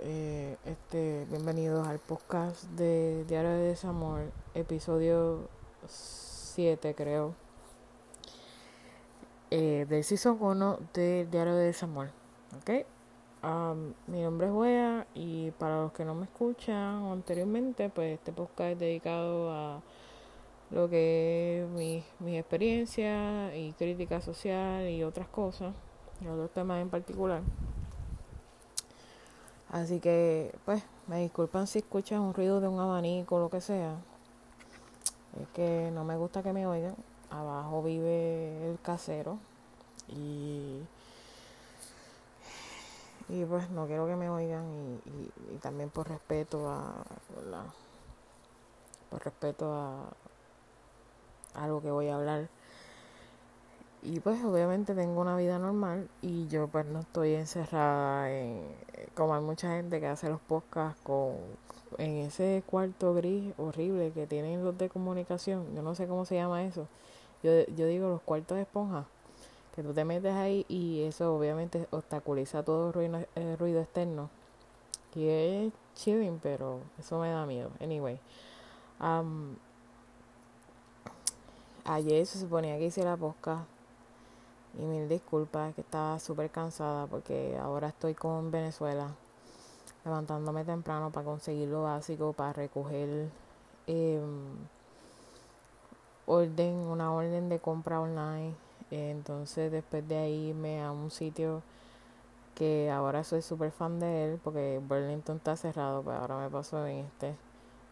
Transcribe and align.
Eh, 0.00 0.56
este, 0.64 1.24
bienvenidos 1.30 1.86
al 1.86 2.00
podcast 2.00 2.64
de 2.70 3.24
Diario 3.28 3.50
de 3.50 3.68
Desamor, 3.68 4.32
episodio 4.54 5.48
7, 5.86 6.94
creo. 6.96 7.34
Eh, 9.52 9.86
del 9.88 10.02
Season 10.02 10.36
1 10.40 10.78
de 10.94 11.28
Diario 11.30 11.54
de 11.54 11.66
Desamor. 11.66 12.10
¿Ok? 12.58 12.86
mi 14.08 14.22
nombre 14.22 14.48
es 14.48 14.52
Wea 14.52 15.06
y 15.14 15.52
para 15.52 15.82
los 15.82 15.92
que 15.92 16.04
no 16.04 16.14
me 16.16 16.24
escuchan 16.24 17.04
anteriormente, 17.04 17.88
pues 17.88 18.14
este 18.14 18.32
podcast 18.32 18.72
es 18.72 18.78
dedicado 18.80 19.52
a 19.52 19.80
lo 20.70 20.88
que 20.88 21.62
es 21.62 21.68
mi, 21.70 22.04
mi 22.18 22.36
experiencia 22.36 23.56
y 23.56 23.72
crítica 23.74 24.20
social 24.20 24.88
y 24.88 25.04
otras 25.04 25.28
cosas, 25.28 25.72
y 26.20 26.26
otros 26.26 26.50
temas 26.50 26.82
en 26.82 26.90
particular. 26.90 27.42
Así 29.70 30.00
que, 30.00 30.54
pues, 30.64 30.82
me 31.06 31.20
disculpan 31.20 31.66
si 31.66 31.80
escuchan 31.80 32.20
un 32.20 32.34
ruido 32.34 32.60
de 32.60 32.68
un 32.68 32.80
abanico 32.80 33.36
o 33.36 33.40
lo 33.40 33.50
que 33.50 33.60
sea. 33.60 33.96
Es 35.40 35.48
que 35.54 35.90
no 35.92 36.04
me 36.04 36.16
gusta 36.16 36.42
que 36.42 36.52
me 36.52 36.66
oigan. 36.66 36.94
Abajo 37.30 37.82
vive 37.82 38.70
el 38.70 38.78
casero. 38.80 39.38
Y, 40.08 40.80
y 43.28 43.44
pues 43.44 43.68
no 43.70 43.86
quiero 43.86 44.06
que 44.06 44.16
me 44.16 44.30
oigan. 44.30 44.64
Y, 45.04 45.54
y, 45.54 45.58
también 45.58 45.90
por 45.90 46.08
respeto 46.08 46.70
a, 46.70 46.92
por 49.10 49.22
respeto 49.22 49.74
a, 49.74 50.04
a 51.54 51.66
lo 51.66 51.82
que 51.82 51.90
voy 51.90 52.08
a 52.08 52.16
hablar 52.16 52.48
y 54.02 54.20
pues 54.20 54.42
obviamente 54.44 54.94
tengo 54.94 55.20
una 55.20 55.36
vida 55.36 55.58
normal 55.58 56.08
y 56.22 56.46
yo 56.48 56.68
pues 56.68 56.86
no 56.86 57.00
estoy 57.00 57.34
encerrada 57.34 58.30
en 58.30 58.62
como 59.14 59.34
hay 59.34 59.40
mucha 59.40 59.76
gente 59.76 60.00
que 60.00 60.06
hace 60.06 60.28
los 60.28 60.40
podcasts 60.40 61.00
con 61.02 61.34
en 61.98 62.18
ese 62.18 62.62
cuarto 62.66 63.14
gris 63.14 63.52
horrible 63.56 64.12
que 64.12 64.26
tienen 64.26 64.64
los 64.64 64.78
de 64.78 64.88
comunicación 64.88 65.74
yo 65.74 65.82
no 65.82 65.94
sé 65.94 66.06
cómo 66.06 66.24
se 66.24 66.36
llama 66.36 66.64
eso 66.64 66.86
yo, 67.42 67.50
yo 67.76 67.86
digo 67.86 68.08
los 68.08 68.20
cuartos 68.22 68.56
de 68.56 68.62
esponja 68.62 69.06
que 69.74 69.82
tú 69.82 69.92
te 69.92 70.04
metes 70.04 70.32
ahí 70.32 70.64
y 70.68 71.02
eso 71.02 71.34
obviamente 71.36 71.86
obstaculiza 71.90 72.62
todo 72.62 72.92
eh, 73.00 73.56
ruido 73.58 73.80
externo 73.80 74.30
y 75.14 75.28
es 75.28 75.72
chilling 75.94 76.38
pero 76.40 76.80
eso 76.98 77.18
me 77.18 77.30
da 77.30 77.44
miedo. 77.46 77.70
Anyway 77.80 78.20
ayer 81.84 82.26
se 82.26 82.38
suponía 82.38 82.78
que 82.78 82.86
hice 82.86 83.02
la 83.02 83.16
podcast 83.16 83.77
y 84.78 84.82
mil 84.82 85.08
disculpas, 85.08 85.74
que 85.74 85.80
estaba 85.80 86.18
súper 86.18 86.50
cansada 86.50 87.06
porque 87.06 87.58
ahora 87.60 87.88
estoy 87.88 88.14
con 88.14 88.50
Venezuela, 88.50 89.08
levantándome 90.04 90.64
temprano 90.64 91.10
para 91.10 91.26
conseguir 91.26 91.68
lo 91.68 91.82
básico, 91.82 92.32
para 92.32 92.52
recoger 92.52 93.28
em, 93.86 94.56
orden, 96.26 96.74
una 96.74 97.12
orden 97.12 97.48
de 97.48 97.58
compra 97.58 98.00
online. 98.00 98.54
Entonces 98.90 99.70
después 99.70 100.06
de 100.08 100.16
ahí 100.16 100.54
me 100.54 100.82
a 100.82 100.92
un 100.92 101.10
sitio 101.10 101.62
que 102.54 102.90
ahora 102.90 103.22
soy 103.24 103.42
súper 103.42 103.70
fan 103.70 104.00
de 104.00 104.24
él 104.24 104.40
porque 104.42 104.80
Burlington 104.86 105.36
está 105.36 105.56
cerrado, 105.56 106.02
pero 106.02 106.18
ahora 106.18 106.38
me 106.38 106.50
paso 106.50 106.86
en 106.86 107.06
este 107.06 107.36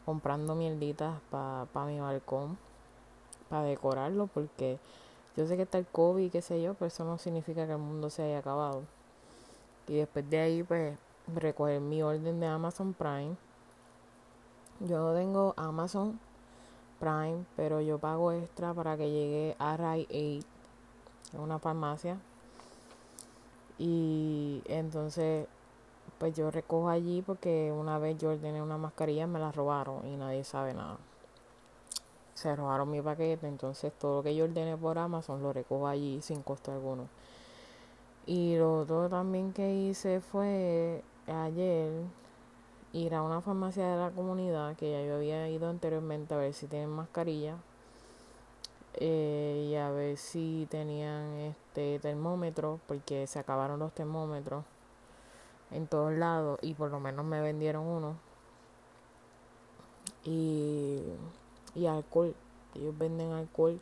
comprando 0.05 0.55
mierditas 0.55 1.21
para 1.31 1.67
pa 1.67 1.85
mi 1.85 1.99
balcón, 1.99 2.57
para 3.49 3.65
decorarlo 3.65 4.29
porque 4.29 4.79
yo 5.37 5.47
sé 5.47 5.57
que 5.57 5.63
está 5.63 5.79
el 5.79 5.87
COVID, 5.87 6.31
qué 6.31 6.41
sé 6.41 6.63
yo, 6.63 6.75
pero 6.75 6.87
eso 6.87 7.05
no 7.05 7.19
significa 7.19 7.67
que 7.67 7.73
el 7.73 7.79
mundo 7.79 8.09
se 8.09 8.23
haya 8.23 8.39
acabado. 8.39 8.85
Y 9.87 9.97
después 9.97 10.29
de 10.31 10.39
ahí, 10.41 10.63
pues, 10.63 10.97
recoger 11.35 11.81
mi 11.81 12.03
orden 12.03 12.41
de 12.41 12.47
Amazon 12.47 12.95
Prime. 12.95 13.37
Yo 14.81 14.99
no 14.99 15.15
tengo 15.15 15.55
Amazon 15.57 16.19
Prime, 17.01 17.45
pero 17.57 17.81
yo 17.83 17.99
pago 17.99 18.33
extra 18.33 18.73
para 18.73 18.97
que 18.97 19.11
llegue 19.11 19.57
a 19.59 19.77
Rite 19.77 20.15
Aid, 20.15 20.45
en 21.35 21.41
una 21.41 21.59
farmacia. 21.59 22.19
Y 23.79 24.63
entonces, 24.67 25.47
pues 26.19 26.35
yo 26.35 26.51
recojo 26.51 26.89
allí 26.89 27.23
porque 27.23 27.73
una 27.77 27.99
vez 27.99 28.17
yo 28.19 28.31
ordené 28.31 28.63
una 28.63 28.79
mascarilla, 28.79 29.27
me 29.27 29.39
la 29.39 29.53
robaron 29.53 30.07
y 30.07 30.17
nadie 30.17 30.45
sabe 30.45 30.73
nada 30.73 30.97
se 32.37 32.55
robaron 32.55 32.91
mi 32.91 33.01
paquete, 33.01 33.49
entonces 33.49 33.93
todo 33.99 34.19
lo 34.19 34.23
que 34.23 34.37
yo 34.37 34.45
ordené 34.45 34.77
por 34.77 34.99
Amazon 34.99 35.43
lo 35.43 35.55
recojo 35.55 35.87
allí 35.87 36.21
sin 36.21 36.43
costo 36.43 36.71
alguno. 36.71 37.09
Y 38.27 38.57
lo 38.57 38.81
otro 38.81 39.09
también 39.09 39.55
que 39.55 39.73
hice 39.75 40.21
fue 40.21 41.03
ayer 41.27 41.93
ir 42.93 43.15
a 43.15 43.23
una 43.23 43.41
farmacia 43.41 43.87
de 43.89 43.97
la 43.97 44.11
comunidad 44.11 44.77
que 44.77 44.91
ya 44.93 45.03
yo 45.03 45.17
había 45.17 45.49
ido 45.49 45.71
anteriormente 45.71 46.35
a 46.35 46.37
ver 46.37 46.53
si 46.53 46.67
tienen 46.67 46.91
mascarilla 46.91 47.57
eh, 48.95 49.69
y 49.71 49.75
a 49.77 49.91
ver 49.91 50.19
si 50.19 50.67
tenían 50.71 51.25
este 51.39 51.99
termómetro 52.01 52.81
porque 52.87 53.27
se 53.27 53.39
acabaron 53.39 53.79
los 53.79 53.93
termómetros 53.93 54.65
en 55.71 55.87
todos 55.87 56.13
lados 56.13 56.59
y 56.63 56.75
por 56.75 56.91
lo 56.91 57.01
menos 57.01 57.25
me 57.25 57.41
vendieron 57.41 57.87
uno 57.87 58.17
y 60.25 61.01
y 61.77 61.87
alcohol. 61.87 62.35
Ellos 62.75 62.97
venden 62.99 63.33
alcohol 63.33 63.81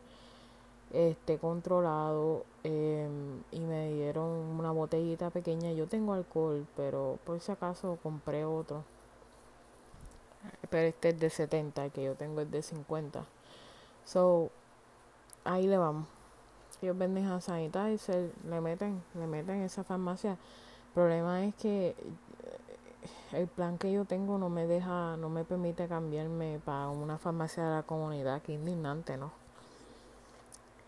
este 0.93 1.39
controlado 1.39 2.45
em, 2.63 3.43
y 3.51 3.61
me 3.61 3.93
dieron 3.93 4.29
una 4.59 4.71
botellita 4.71 5.31
pequeña. 5.31 5.73
Yo 5.73 5.87
tengo 5.87 6.13
alcohol, 6.13 6.67
pero 6.77 7.19
por 7.25 7.41
si 7.41 7.51
acaso 7.53 7.99
compré 8.03 8.45
otro. 8.45 8.85
Pero 10.71 10.89
este 10.89 11.11
es 11.11 11.21
de 11.21 11.31
70, 11.31 11.87
el 11.87 11.93
que 11.93 12.05
yo 12.05 12.15
tengo 12.15 12.41
es 12.41 12.51
de 12.51 12.63
50. 12.63 13.25
So, 14.05 14.51
ahí 15.45 15.67
le 15.67 15.79
vamos. 15.79 16.07
Ellos 16.83 16.99
venden 16.99 17.27
a 17.27 17.41
sanitizer, 17.41 18.31
le 18.49 18.61
meten, 18.61 19.03
le 19.15 19.27
meten 19.27 19.63
esa 19.63 19.85
farmacia. 19.85 20.33
El 20.33 20.93
problema 20.95 21.45
es 21.45 21.55
que 21.57 21.97
el 23.35 23.49
plan 23.49 23.79
que 23.79 23.93
yo 23.93 24.05
tengo 24.05 24.39
no 24.39 24.49
me 24.49 24.67
deja, 24.67 25.17
no 25.17 25.29
me 25.29 25.45
permite 25.45 25.89
cambiarme 25.89 26.61
para 26.65 26.89
una 26.89 27.19
farmacia 27.19 27.65
de 27.65 27.77
la 27.77 27.83
comunidad, 27.83 28.43
que 28.43 28.53
indignante, 28.53 29.17
¿no? 29.17 29.33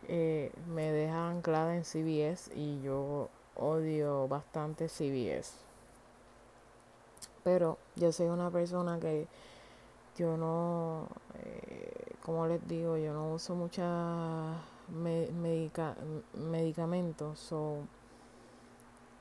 Eh, 0.08 0.52
me 0.68 0.92
deja 0.92 1.28
anclada 1.28 1.74
en 1.74 1.84
CBS 1.84 2.52
y 2.54 2.80
yo 2.82 3.28
odio 3.56 4.28
bastante 4.28 4.88
CBS. 4.88 5.52
Pero 7.42 7.78
yo 7.96 8.12
soy 8.12 8.28
una 8.28 8.50
persona 8.50 9.00
que 9.00 9.26
yo 10.16 10.36
no, 10.36 11.08
eh, 11.42 12.14
como 12.24 12.46
les 12.46 12.66
digo, 12.68 12.96
yo 12.96 13.12
no 13.12 13.32
uso 13.32 13.54
muchas 13.54 14.56
medicamentos. 16.34 17.50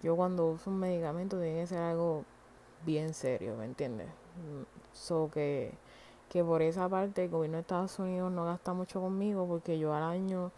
yo 0.04 0.16
cuando 0.16 0.48
uso 0.48 0.70
un 0.70 0.80
medicamento 0.80 1.40
tiene 1.40 1.62
que 1.62 1.68
ser 1.68 1.80
algo 1.80 2.24
bien 2.86 3.14
serio, 3.14 3.56
¿me 3.58 3.66
entiendes? 3.66 4.08
So 4.94 5.30
que, 5.34 5.74
que 6.30 6.44
por 6.44 6.62
esa 6.62 6.88
parte 6.88 7.24
el 7.26 7.30
gobierno 7.30 7.58
de 7.58 7.62
Estados 7.62 7.98
Unidos 8.00 8.32
no 8.32 8.46
gasta 8.46 8.74
mucho 8.74 9.02
conmigo 9.02 9.48
porque 9.48 9.80
yo 9.80 9.94
al 9.94 10.04
año 10.04 10.52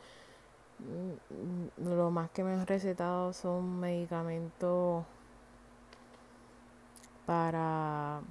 mm, 0.79 1.87
lo 1.87 2.11
más 2.11 2.29
que 2.31 2.43
me 2.43 2.53
han 2.53 2.67
recetado 2.67 3.33
son 3.33 3.79
medicamentos 3.79 5.05
para 7.25 8.21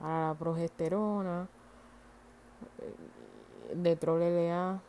para 0.00 0.28
la 0.28 0.34
progesterona 0.34 1.48
eh, 2.80 3.74
de 3.74 3.96
trolelea 3.96 4.80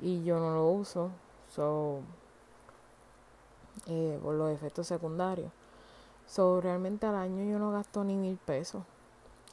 y 0.00 0.24
yo 0.24 0.38
no 0.38 0.54
lo 0.54 0.68
uso 0.68 1.10
so 1.48 2.00
eh, 3.86 4.18
por 4.22 4.34
los 4.34 4.50
efectos 4.52 4.86
secundarios 4.86 5.50
So, 6.32 6.62
realmente 6.62 7.04
al 7.04 7.16
año 7.16 7.44
yo 7.44 7.58
no 7.58 7.72
gasto 7.72 8.04
ni 8.04 8.16
mil 8.16 8.38
pesos. 8.38 8.82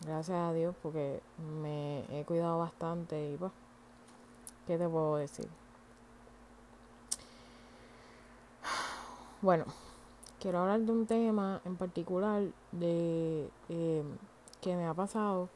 Gracias 0.06 0.38
a 0.38 0.54
Dios 0.54 0.74
porque 0.82 1.20
me 1.62 2.06
he 2.10 2.24
cuidado 2.24 2.58
bastante 2.58 3.34
y 3.34 3.36
pues, 3.36 3.52
¿qué 4.66 4.78
te 4.78 4.88
puedo 4.88 5.18
decir? 5.18 5.50
Bueno, 9.42 9.66
quiero 10.40 10.60
hablar 10.60 10.80
de 10.80 10.92
un 10.94 11.06
tema 11.06 11.60
en 11.66 11.76
particular 11.76 12.44
de 12.72 13.50
eh, 13.68 14.04
que 14.62 14.76
me 14.78 14.86
ha 14.86 14.94
pasado 14.94 15.50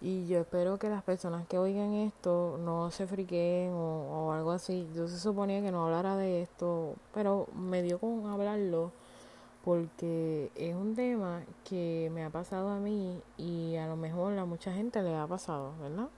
y 0.00 0.28
yo 0.28 0.38
espero 0.38 0.78
que 0.78 0.88
las 0.88 1.02
personas 1.02 1.48
que 1.48 1.58
oigan 1.58 1.94
esto 1.94 2.60
no 2.60 2.92
se 2.92 3.08
friquen 3.08 3.72
o, 3.72 4.28
o 4.28 4.32
algo 4.32 4.52
así. 4.52 4.88
Yo 4.94 5.08
se 5.08 5.18
suponía 5.18 5.62
que 5.62 5.72
no 5.72 5.84
hablara 5.84 6.16
de 6.16 6.42
esto, 6.42 6.94
pero 7.12 7.48
me 7.56 7.82
dio 7.82 7.98
con 7.98 8.26
hablarlo 8.26 8.92
porque 9.64 10.50
es 10.56 10.74
un 10.74 10.94
tema 10.94 11.42
que 11.64 12.10
me 12.12 12.24
ha 12.24 12.30
pasado 12.30 12.68
a 12.68 12.78
mí 12.78 13.20
y 13.38 13.76
a 13.76 13.86
lo 13.86 13.96
mejor 13.96 14.38
a 14.38 14.44
mucha 14.44 14.72
gente 14.72 15.02
le 15.02 15.16
ha 15.16 15.26
pasado, 15.26 15.72
¿verdad? 15.80 16.08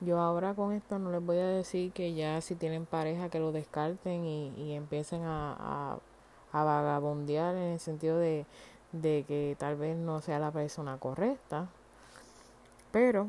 Yo 0.00 0.18
ahora 0.20 0.54
con 0.54 0.72
esto 0.72 0.98
no 0.98 1.10
les 1.10 1.24
voy 1.24 1.38
a 1.38 1.46
decir 1.46 1.92
que 1.92 2.14
ya 2.14 2.40
si 2.40 2.54
tienen 2.54 2.86
pareja 2.86 3.28
que 3.28 3.40
lo 3.40 3.52
descarten 3.52 4.24
y, 4.24 4.48
y 4.56 4.72
empiecen 4.72 5.22
a, 5.24 5.98
a 6.52 6.64
vagabundear 6.64 7.54
en 7.56 7.72
el 7.74 7.80
sentido 7.80 8.18
de, 8.18 8.46
de 8.92 9.24
que 9.26 9.56
tal 9.58 9.76
vez 9.76 9.96
no 9.96 10.20
sea 10.20 10.38
la 10.38 10.50
persona 10.50 10.96
correcta, 10.98 11.68
pero 12.90 13.28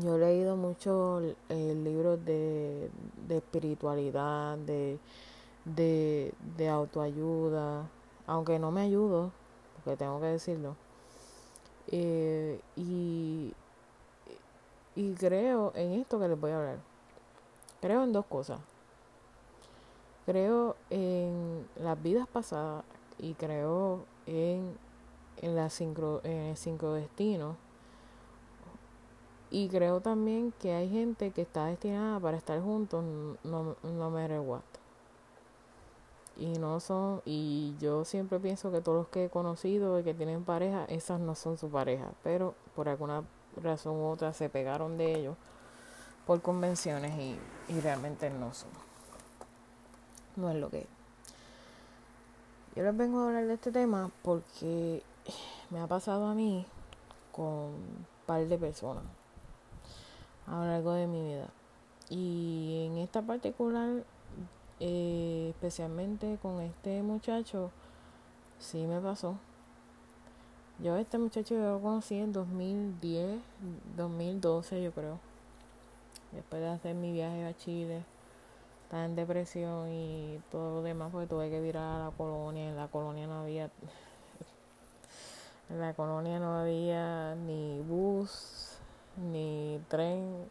yo 0.00 0.16
he 0.16 0.18
leído 0.18 0.56
muchos 0.56 1.22
eh, 1.48 1.74
libros 1.74 2.24
de, 2.24 2.90
de 3.26 3.36
espiritualidad, 3.36 4.58
de, 4.58 4.98
de, 5.66 6.32
de 6.56 6.68
autoayuda, 6.68 7.88
aunque 8.26 8.58
no 8.58 8.70
me 8.70 8.82
ayudo, 8.82 9.32
porque 9.74 9.96
tengo 9.96 10.20
que 10.20 10.26
decirlo. 10.26 10.76
Eh, 11.88 12.60
y, 12.76 13.52
y 14.94 15.14
creo 15.14 15.72
en 15.74 15.92
esto 15.92 16.18
que 16.18 16.28
les 16.28 16.40
voy 16.40 16.52
a 16.52 16.58
hablar. 16.58 16.78
Creo 17.80 18.04
en 18.04 18.12
dos 18.12 18.24
cosas. 18.26 18.60
Creo 20.24 20.76
en 20.90 21.68
las 21.76 22.00
vidas 22.02 22.26
pasadas 22.26 22.84
y 23.18 23.34
creo 23.34 24.04
en, 24.26 24.76
en, 25.42 25.58
en 25.58 26.30
el 26.30 26.56
sincrodestino. 26.56 27.56
Y 29.50 29.68
creo 29.68 30.00
también 30.00 30.52
que 30.60 30.72
hay 30.72 30.88
gente 30.88 31.30
que 31.30 31.42
está 31.42 31.66
destinada 31.66 32.18
para 32.18 32.36
estar 32.36 32.60
juntos, 32.60 33.04
no, 33.44 33.76
no 33.84 34.10
me 34.10 34.26
reguato 34.26 34.75
y 36.38 36.58
no 36.58 36.80
son 36.80 37.22
y 37.24 37.74
yo 37.80 38.04
siempre 38.04 38.38
pienso 38.38 38.70
que 38.70 38.80
todos 38.80 38.98
los 38.98 39.08
que 39.08 39.24
he 39.24 39.30
conocido 39.30 39.98
y 39.98 40.02
que 40.02 40.14
tienen 40.14 40.44
pareja 40.44 40.84
esas 40.86 41.18
no 41.20 41.34
son 41.34 41.56
su 41.56 41.70
pareja 41.70 42.10
pero 42.22 42.54
por 42.74 42.88
alguna 42.88 43.22
razón 43.62 43.96
u 43.96 44.06
otra 44.06 44.32
se 44.34 44.48
pegaron 44.48 44.98
de 44.98 45.14
ellos 45.14 45.36
por 46.26 46.42
convenciones 46.42 47.18
y, 47.18 47.38
y 47.72 47.80
realmente 47.80 48.28
no 48.30 48.52
son 48.52 48.68
no 50.36 50.50
es 50.50 50.56
lo 50.56 50.68
que 50.68 50.80
es. 50.80 50.86
yo 52.74 52.82
les 52.82 52.96
vengo 52.96 53.20
a 53.20 53.28
hablar 53.28 53.46
de 53.46 53.54
este 53.54 53.72
tema 53.72 54.10
porque 54.22 55.02
me 55.70 55.80
ha 55.80 55.86
pasado 55.86 56.26
a 56.26 56.34
mí 56.34 56.66
con 57.32 57.46
un 57.46 58.06
par 58.26 58.44
de 58.46 58.58
personas 58.58 59.04
a 60.46 60.56
lo 60.56 60.66
largo 60.66 60.92
de 60.92 61.06
mi 61.06 61.22
vida 61.22 61.48
y 62.10 62.86
en 62.86 62.98
esta 62.98 63.22
particular 63.22 64.04
eh, 64.80 65.48
especialmente 65.50 66.38
con 66.42 66.60
este 66.60 67.02
muchacho, 67.02 67.70
sí 68.58 68.86
me 68.86 69.00
pasó. 69.00 69.38
Yo 70.78 70.96
este 70.96 71.16
muchacho 71.16 71.54
yo 71.54 71.60
lo 71.60 71.80
conocí 71.80 72.16
en 72.16 72.32
2010, 72.32 73.40
2012 73.96 74.82
yo 74.82 74.92
creo. 74.92 75.18
Después 76.32 76.60
de 76.60 76.68
hacer 76.68 76.94
mi 76.94 77.12
viaje 77.12 77.46
a 77.46 77.56
Chile, 77.56 78.04
estaba 78.82 79.06
en 79.06 79.16
depresión 79.16 79.90
y 79.90 80.38
todo 80.50 80.74
lo 80.76 80.82
demás 80.82 81.10
porque 81.10 81.26
tuve 81.26 81.48
que 81.48 81.60
virar 81.60 81.82
a 81.82 82.04
la 82.04 82.10
colonia. 82.10 82.68
En 82.68 82.76
la 82.76 82.88
colonia 82.88 83.26
no 83.26 83.40
había, 83.40 83.70
en 85.70 85.80
la 85.80 85.94
colonia 85.94 86.38
no 86.38 86.58
había 86.58 87.34
ni 87.36 87.80
bus, 87.80 88.76
ni 89.16 89.80
tren, 89.88 90.46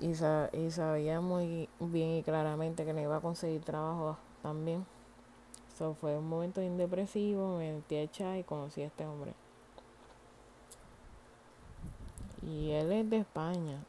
y, 0.00 0.14
sabía 0.14 1.20
muy 1.20 1.68
bien 1.80 2.10
y 2.16 2.22
claramente 2.22 2.84
que 2.84 2.92
no 2.92 3.00
iba 3.00 3.16
a 3.16 3.20
conseguir 3.20 3.62
trabajo 3.62 4.16
también. 4.42 4.86
Eso 5.74 5.94
fue 5.94 6.16
un 6.16 6.28
momento 6.28 6.62
indepresivo, 6.62 7.58
me 7.58 7.72
metí 7.72 7.96
a 7.96 8.02
echar 8.02 8.36
y 8.36 8.44
conocí 8.44 8.82
a 8.82 8.86
este 8.86 9.06
hombre. 9.06 9.32
Y 12.42 12.70
él 12.70 12.92
es 12.92 13.10
de 13.10 13.18
España. 13.18 13.84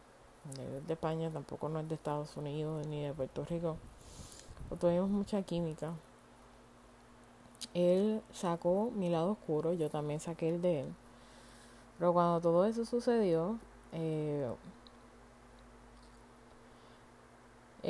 Él 0.58 0.76
es 0.78 0.88
de 0.88 0.94
España, 0.94 1.30
tampoco 1.30 1.70
no 1.70 1.80
es 1.80 1.88
de 1.88 1.96
Estados 1.96 2.36
Unidos 2.38 2.86
ni 2.88 3.04
de 3.04 3.14
Puerto 3.14 3.46
Rico. 3.46 3.78
Pero 4.68 4.82
tuvimos 4.82 5.10
mucha 5.10 5.42
química. 5.44 5.94
Él 7.74 8.22
sacó 8.34 8.92
mi 8.96 9.10
lado 9.10 9.32
oscuro, 9.32 9.74
yo 9.74 9.90
también 9.90 10.20
saqué 10.20 10.50
el 10.50 10.62
de 10.62 10.82
él. 10.82 10.88
Pero 12.00 12.14
cuando 12.14 12.40
todo 12.42 12.66
eso 12.66 12.86
sucedió, 12.86 13.60
eh, 13.92 14.48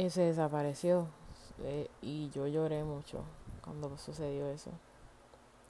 eh, 0.06 0.10
se 0.10 0.22
desapareció 0.22 1.08
eh, 1.64 1.90
y 2.02 2.30
yo 2.30 2.48
lloré 2.48 2.84
mucho 2.84 3.24
cuando 3.64 3.98
sucedió 3.98 4.50
eso 4.50 4.72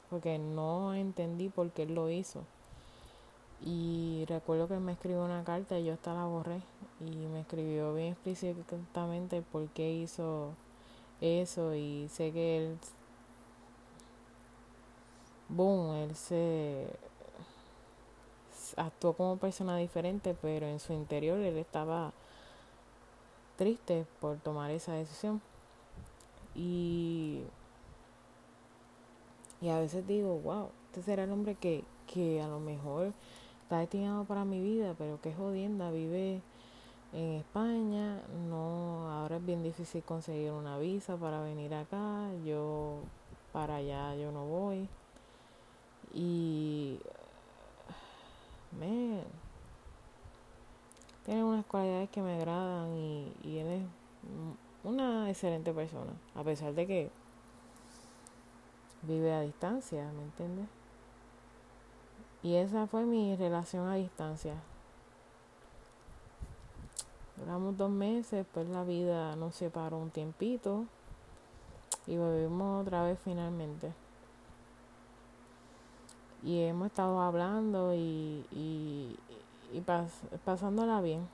porque 0.10 0.40
no 0.40 0.94
entendí 0.94 1.50
por 1.50 1.70
qué 1.72 1.84
él 1.84 1.96
lo 1.96 2.10
hizo. 2.10 2.44
Y 3.62 4.26
recuerdo 4.28 4.68
que 4.68 4.80
me 4.80 4.94
escribió 4.94 5.24
una 5.24 5.44
carta 5.44 5.78
y 5.78 5.86
yo 5.86 5.94
hasta 5.94 6.14
la 6.14 6.26
borré 6.26 6.62
y 7.02 7.12
me 7.28 7.42
escribió 7.42 7.94
bien 7.94 8.14
explícitamente 8.14 9.42
por 9.42 9.68
qué 9.70 9.92
hizo 9.92 10.54
eso 11.20 11.76
y 11.76 12.08
sé 12.10 12.32
que 12.32 12.58
él 12.58 12.78
boom 15.50 15.96
él 15.96 16.16
se 16.16 16.88
actuó 18.78 19.12
como 19.14 19.36
persona 19.38 19.76
diferente 19.76 20.36
pero 20.42 20.68
en 20.68 20.80
su 20.80 20.94
interior 20.94 21.40
él 21.40 21.58
estaba 21.58 22.14
triste 23.60 24.06
por 24.22 24.38
tomar 24.38 24.72
esa 24.72 24.94
decisión. 24.94 25.42
Y, 26.56 27.42
y 29.60 29.68
a 29.68 29.78
veces 29.80 30.08
digo, 30.08 30.40
wow, 30.40 30.70
este 30.86 31.02
será 31.04 31.26
el 31.26 31.32
hombre 31.32 31.56
que, 31.56 31.84
que 32.08 32.42
a 32.42 32.48
lo 32.48 32.62
mejor 32.62 33.12
está 33.64 33.80
destinado 33.80 34.24
para 34.24 34.46
mi 34.46 34.62
vida, 34.62 34.96
pero 34.98 35.20
que 35.20 35.34
jodienda, 35.34 35.92
vive 35.92 36.42
en 37.12 37.34
España, 37.34 38.22
no, 38.50 39.12
ahora 39.12 39.36
es 39.36 39.46
bien 39.46 39.62
difícil 39.62 40.04
conseguir 40.04 40.52
una 40.52 40.78
visa 40.78 41.18
para 41.18 41.42
venir 41.42 41.74
acá, 41.74 42.30
yo 42.46 43.02
para 43.52 43.76
allá 43.76 44.16
yo 44.16 44.32
no 44.32 44.46
voy. 44.46 44.88
Y 46.14 46.98
me 48.80 49.24
tiene 51.30 51.44
unas 51.44 51.64
cualidades 51.68 52.10
que 52.10 52.24
me 52.24 52.38
agradan 52.38 52.92
y, 52.98 53.32
él 53.60 53.68
es 53.68 53.84
una 54.84 55.30
excelente 55.30 55.72
persona, 55.72 56.12
a 56.34 56.42
pesar 56.42 56.74
de 56.74 56.88
que 56.88 57.12
vive 59.04 59.32
a 59.32 59.42
distancia, 59.42 60.12
¿me 60.12 60.24
entiendes? 60.24 60.66
Y 62.42 62.56
esa 62.56 62.88
fue 62.88 63.06
mi 63.06 63.36
relación 63.36 63.88
a 63.88 63.94
distancia. 63.94 64.56
Duramos 67.38 67.78
dos 67.78 67.92
meses, 67.92 68.44
pues 68.52 68.68
la 68.68 68.84
vida 68.84 69.36
nos 69.36 69.54
separó 69.54 70.00
un 70.00 70.10
tiempito 70.10 70.86
y 72.08 72.18
volvimos 72.18 72.82
otra 72.82 73.04
vez 73.04 73.20
finalmente. 73.24 73.94
Y 76.42 76.64
hemos 76.64 76.88
estado 76.88 77.22
hablando 77.22 77.94
y, 77.94 79.16
y 79.74 79.82
pasándola 80.46 81.02
bien. 81.02 81.28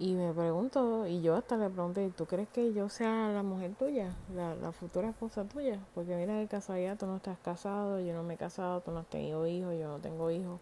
Y 0.00 0.14
me 0.14 0.32
pregunto, 0.32 1.08
y 1.08 1.22
yo 1.22 1.34
hasta 1.34 1.56
le 1.56 1.68
pregunté, 1.70 2.08
¿tú 2.16 2.24
crees 2.26 2.48
que 2.50 2.72
yo 2.72 2.88
sea 2.88 3.30
la 3.32 3.42
mujer 3.42 3.74
tuya, 3.76 4.14
la, 4.32 4.54
la 4.54 4.70
futura 4.70 5.08
esposa 5.08 5.42
tuya? 5.42 5.80
Porque 5.92 6.14
mira, 6.14 6.34
de 6.34 6.46
casualidad 6.46 6.96
tú 6.96 7.06
no 7.06 7.16
estás 7.16 7.36
casado, 7.38 7.98
yo 7.98 8.12
no 8.14 8.22
me 8.22 8.34
he 8.34 8.36
casado, 8.36 8.80
tú 8.80 8.92
no 8.92 9.00
has 9.00 9.06
tenido 9.06 9.44
hijos, 9.48 9.74
yo 9.76 9.88
no 9.88 9.98
tengo 9.98 10.30
hijos. 10.30 10.60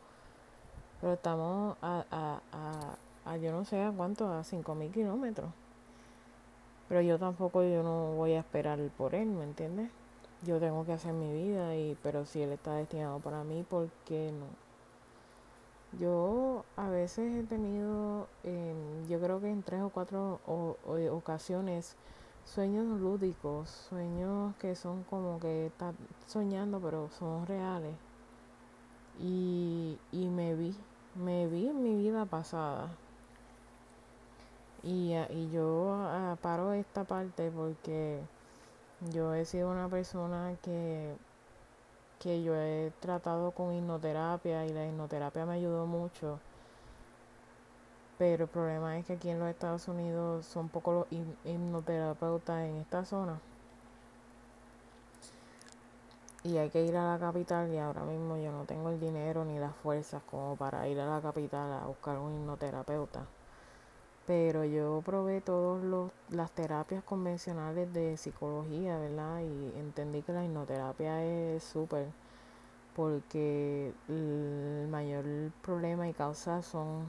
Pero 1.02 1.12
estamos 1.12 1.76
a, 1.82 2.06
a, 2.10 2.40
a, 2.52 3.30
a 3.30 3.36
yo 3.36 3.52
no 3.52 3.66
sé 3.66 3.82
a 3.82 3.92
cuánto, 3.92 4.32
a 4.32 4.42
cinco 4.42 4.74
mil 4.74 4.90
kilómetros. 4.90 5.50
Pero 6.88 7.02
yo 7.02 7.18
tampoco, 7.18 7.62
yo 7.62 7.82
no 7.82 8.14
voy 8.14 8.32
a 8.32 8.40
esperar 8.40 8.78
por 8.96 9.14
él, 9.14 9.28
¿me 9.28 9.44
entiendes? 9.44 9.90
Yo 10.46 10.58
tengo 10.60 10.86
que 10.86 10.94
hacer 10.94 11.12
mi 11.12 11.30
vida, 11.30 11.76
y 11.76 11.98
pero 12.02 12.24
si 12.24 12.40
él 12.40 12.52
está 12.52 12.72
destinado 12.74 13.18
para 13.18 13.44
mí, 13.44 13.66
¿por 13.68 13.90
qué 14.06 14.32
no? 14.32 14.65
Yo 15.98 16.64
a 16.76 16.88
veces 16.90 17.34
he 17.34 17.42
tenido, 17.44 18.28
yo 19.08 19.20
creo 19.20 19.40
que 19.40 19.50
en 19.50 19.62
tres 19.62 19.82
o 19.82 19.88
cuatro 19.88 20.40
ocasiones, 21.10 21.96
sueños 22.44 22.86
lúdicos, 23.00 23.70
sueños 23.70 24.54
que 24.56 24.74
son 24.74 25.04
como 25.04 25.40
que 25.40 25.66
estás 25.66 25.94
soñando 26.26 26.80
pero 26.80 27.08
son 27.10 27.46
reales. 27.46 27.94
Y, 29.18 29.98
y 30.12 30.28
me 30.28 30.54
vi, 30.54 30.74
me 31.14 31.46
vi 31.46 31.68
en 31.68 31.82
mi 31.82 31.96
vida 31.96 32.26
pasada. 32.26 32.90
Y, 34.82 35.14
y 35.30 35.50
yo 35.50 35.94
ah, 35.94 36.36
paro 36.42 36.72
esta 36.74 37.04
parte 37.04 37.50
porque 37.50 38.20
yo 39.12 39.34
he 39.34 39.44
sido 39.44 39.70
una 39.70 39.88
persona 39.88 40.54
que 40.62 41.16
que 42.18 42.42
yo 42.42 42.54
he 42.54 42.92
tratado 43.00 43.50
con 43.52 43.74
hipnoterapia 43.74 44.64
y 44.66 44.70
la 44.70 44.86
hipnoterapia 44.86 45.46
me 45.46 45.54
ayudó 45.54 45.86
mucho. 45.86 46.38
Pero 48.18 48.44
el 48.44 48.50
problema 48.50 48.98
es 48.98 49.06
que 49.06 49.14
aquí 49.14 49.28
en 49.28 49.38
los 49.38 49.48
Estados 49.48 49.88
Unidos 49.88 50.46
son 50.46 50.68
pocos 50.68 50.94
los 50.94 51.22
hipnoterapeutas 51.44 52.64
en 52.64 52.76
esta 52.76 53.04
zona. 53.04 53.40
Y 56.42 56.56
hay 56.58 56.70
que 56.70 56.84
ir 56.84 56.96
a 56.96 57.12
la 57.12 57.18
capital 57.18 57.72
y 57.72 57.78
ahora 57.78 58.02
mismo 58.04 58.36
yo 58.36 58.52
no 58.52 58.64
tengo 58.64 58.90
el 58.90 59.00
dinero 59.00 59.44
ni 59.44 59.58
las 59.58 59.74
fuerzas 59.76 60.22
como 60.30 60.56
para 60.56 60.86
ir 60.88 60.98
a 61.00 61.06
la 61.06 61.20
capital 61.20 61.72
a 61.72 61.86
buscar 61.86 62.18
un 62.18 62.34
hipnoterapeuta. 62.34 63.26
Pero 64.26 64.64
yo 64.64 65.02
probé 65.04 65.40
todas 65.40 66.10
las 66.30 66.50
terapias 66.52 67.04
convencionales 67.04 67.92
de 67.92 68.16
psicología, 68.16 68.98
¿verdad? 68.98 69.40
Y 69.40 69.78
entendí 69.78 70.22
que 70.22 70.32
la 70.32 70.44
hipnoterapia 70.44 71.24
es 71.24 71.62
súper, 71.62 72.08
porque 72.94 73.92
el 74.08 74.88
mayor 74.90 75.24
problema 75.62 76.08
y 76.08 76.12
causa 76.12 76.62
son 76.62 77.08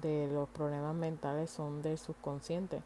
de 0.00 0.28
los 0.32 0.48
problemas 0.50 0.94
mentales 0.94 1.50
son 1.50 1.80
del 1.82 1.98
subconsciente 1.98 2.82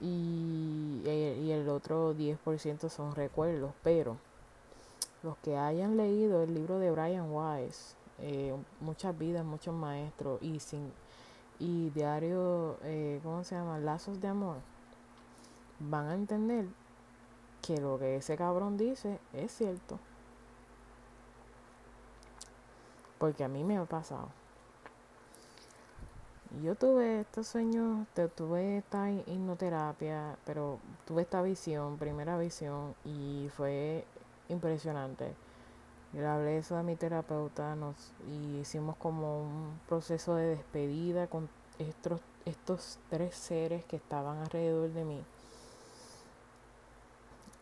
y, 0.00 1.02
y 1.04 1.50
el 1.50 1.68
otro 1.68 2.14
10% 2.14 2.88
son 2.88 3.14
recuerdos, 3.14 3.72
pero 3.82 4.16
los 5.22 5.36
que 5.38 5.56
hayan 5.56 5.96
leído 5.96 6.42
el 6.42 6.54
libro 6.54 6.78
de 6.78 6.90
Brian 6.90 7.32
Weiss, 7.32 7.96
eh, 8.20 8.54
muchas 8.80 9.16
vidas, 9.18 9.44
muchos 9.44 9.74
maestros 9.74 10.40
y 10.42 10.60
sin 10.60 10.92
y 11.58 11.90
diario, 11.90 12.78
eh, 12.82 13.20
¿cómo 13.22 13.44
se 13.44 13.54
llama? 13.54 13.78
Lazos 13.78 14.20
de 14.20 14.28
amor, 14.28 14.56
van 15.80 16.06
a 16.06 16.14
entender 16.14 16.66
que 17.62 17.80
lo 17.80 17.98
que 17.98 18.16
ese 18.16 18.36
cabrón 18.36 18.76
dice 18.76 19.18
es 19.32 19.52
cierto. 19.52 19.98
Porque 23.18 23.44
a 23.44 23.48
mí 23.48 23.64
me 23.64 23.78
ha 23.78 23.84
pasado. 23.84 24.28
Yo 26.62 26.74
tuve 26.76 27.20
estos 27.20 27.46
sueños, 27.46 28.06
tuve 28.34 28.78
esta 28.78 29.10
hipnoterapia, 29.10 30.38
pero 30.46 30.78
tuve 31.06 31.22
esta 31.22 31.42
visión, 31.42 31.98
primera 31.98 32.38
visión, 32.38 32.94
y 33.04 33.50
fue 33.54 34.04
impresionante. 34.48 35.34
Le 36.12 36.26
hablé 36.26 36.58
eso 36.58 36.76
a 36.76 36.82
mi 36.82 36.96
terapeuta 36.96 37.76
nos, 37.76 38.12
y 38.26 38.60
hicimos 38.60 38.96
como 38.96 39.42
un 39.42 39.80
proceso 39.88 40.34
de 40.36 40.46
despedida 40.46 41.26
con 41.26 41.48
estos, 41.78 42.20
estos 42.46 42.98
tres 43.10 43.34
seres 43.34 43.84
que 43.84 43.96
estaban 43.96 44.38
alrededor 44.38 44.90
de 44.90 45.04
mí. 45.04 45.22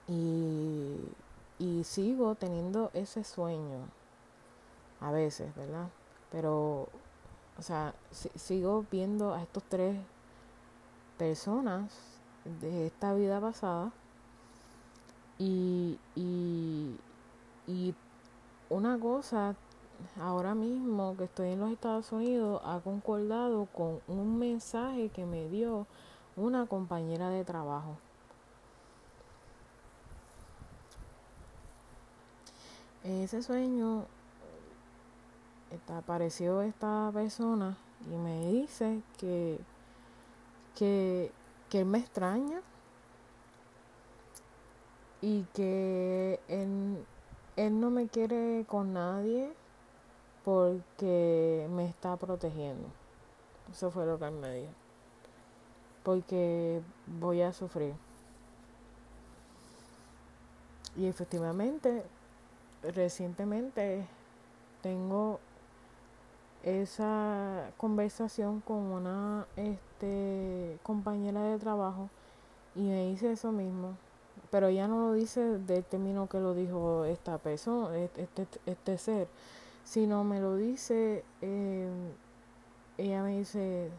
Y, 0.09 0.97
y 1.59 1.83
sigo 1.83 2.37
teniendo 2.37 2.91
ese 2.95 3.25
sueño 3.25 3.79
a 5.01 5.11
veces, 5.11 5.55
¿verdad? 5.57 5.89
Pero, 6.31 6.89
o 7.59 7.63
sea, 7.63 7.95
sigo 8.37 8.87
viendo 8.91 9.35
a 9.35 9.43
estos 9.43 9.65
tres 9.65 9.99
personas 11.19 11.93
de 12.61 12.87
esta 12.87 13.13
vida 13.15 13.41
pasada 13.41 13.91
y, 15.39 15.99
y 16.15 17.95
una 18.69 18.99
cosa 18.99 19.55
ahora 20.21 20.55
mismo 20.55 21.17
que 21.17 21.25
estoy 21.25 21.51
en 21.51 21.61
los 21.61 21.71
Estados 21.71 22.13
Unidos 22.13 22.61
ha 22.65 22.81
concordado 22.81 23.67
con 23.67 24.01
un 24.09 24.39
mensaje 24.39 25.09
que 25.11 25.25
me 25.25 25.49
dio 25.49 25.87
una 26.37 26.67
compañera 26.67 27.31
de 27.31 27.45
trabajo. 27.45 27.97
Ese 33.05 33.43
sueño 33.43 34.05
apareció 35.89 36.63
esta 36.63 37.11
persona 37.13 37.77
y 38.11 38.17
me 38.17 38.51
dice 38.51 39.01
que, 39.19 39.61
que, 40.75 41.31
que 41.71 41.81
él 41.81 41.87
me 41.87 41.99
extraña 41.99 42.61
y 45.21 45.45
que 45.55 46.41
él, 46.49 47.05
él 47.57 47.81
no 47.81 47.91
me 47.91 48.07
quiere 48.09 48.65
con 48.69 48.93
nadie 48.93 49.51
porque 50.45 51.67
me 51.71 51.87
está 51.87 52.17
protegiendo. 52.17 52.87
Eso 53.73 53.91
fue 53.91 54.07
lo 54.07 54.19
que 54.19 54.27
él 54.27 54.35
me 54.35 54.53
dijo. 54.53 54.73
Porque 56.05 56.83
voy 57.19 57.43
a 57.43 57.53
sufrir. 57.53 57.95
Y 60.97 61.07
efectivamente, 61.07 62.05
recientemente 62.83 64.07
tengo 64.83 65.41
esa 66.63 67.71
conversación 67.77 68.61
con 68.61 68.77
una 68.77 69.47
este, 69.57 70.79
compañera 70.83 71.43
de 71.43 71.59
trabajo 71.59 72.09
y 72.75 72.83
me 72.83 73.09
dice 73.09 73.33
eso 73.33 73.53
mismo 73.53 73.97
pero 74.51 74.69
ella 74.69 74.89
no 74.89 75.09
lo 75.09 75.13
dice 75.15 75.41
del 75.41 75.85
término 75.85 76.29
que 76.29 76.41
lo 76.41 76.55
dijo 76.55 77.05
esta 77.05 77.39
persona, 77.39 77.97
este, 77.97 78.47
este 78.67 78.99
ser, 78.99 79.29
sino 79.85 80.25
me 80.25 80.41
lo 80.41 80.57
dice, 80.57 81.25
eh, 81.43 81.89
ella 82.99 83.23
me 83.23 83.39
dice, 83.39 83.91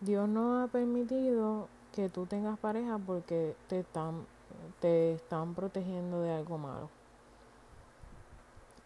Dios 0.00 0.28
no 0.28 0.62
ha 0.62 0.68
permitido 0.68 1.68
que 1.92 2.08
tú 2.08 2.26
tengas 2.26 2.58
pareja 2.58 2.98
porque 2.98 3.54
te 3.68 3.80
están, 3.80 4.26
te 4.80 5.14
están 5.14 5.54
protegiendo 5.54 6.22
de 6.22 6.32
algo 6.32 6.58
malo. 6.58 6.88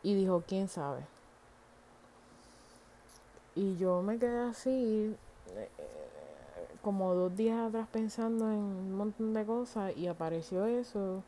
Y 0.03 0.15
dijo, 0.15 0.43
¿quién 0.47 0.69
sabe? 0.69 1.07
Y 3.55 3.77
yo 3.77 4.03
me 4.03 4.19
quedé 4.19 4.41
así, 4.41 5.17
eh, 5.55 6.04
como 6.85 7.15
dos 7.15 7.35
días 7.35 7.59
atrás 7.59 7.89
pensando 7.91 8.53
en 8.53 8.59
un 8.59 8.95
montón 8.95 9.33
de 9.33 9.45
cosas 9.47 9.97
y 9.97 10.07
apareció 10.07 10.67
eso. 10.67 11.23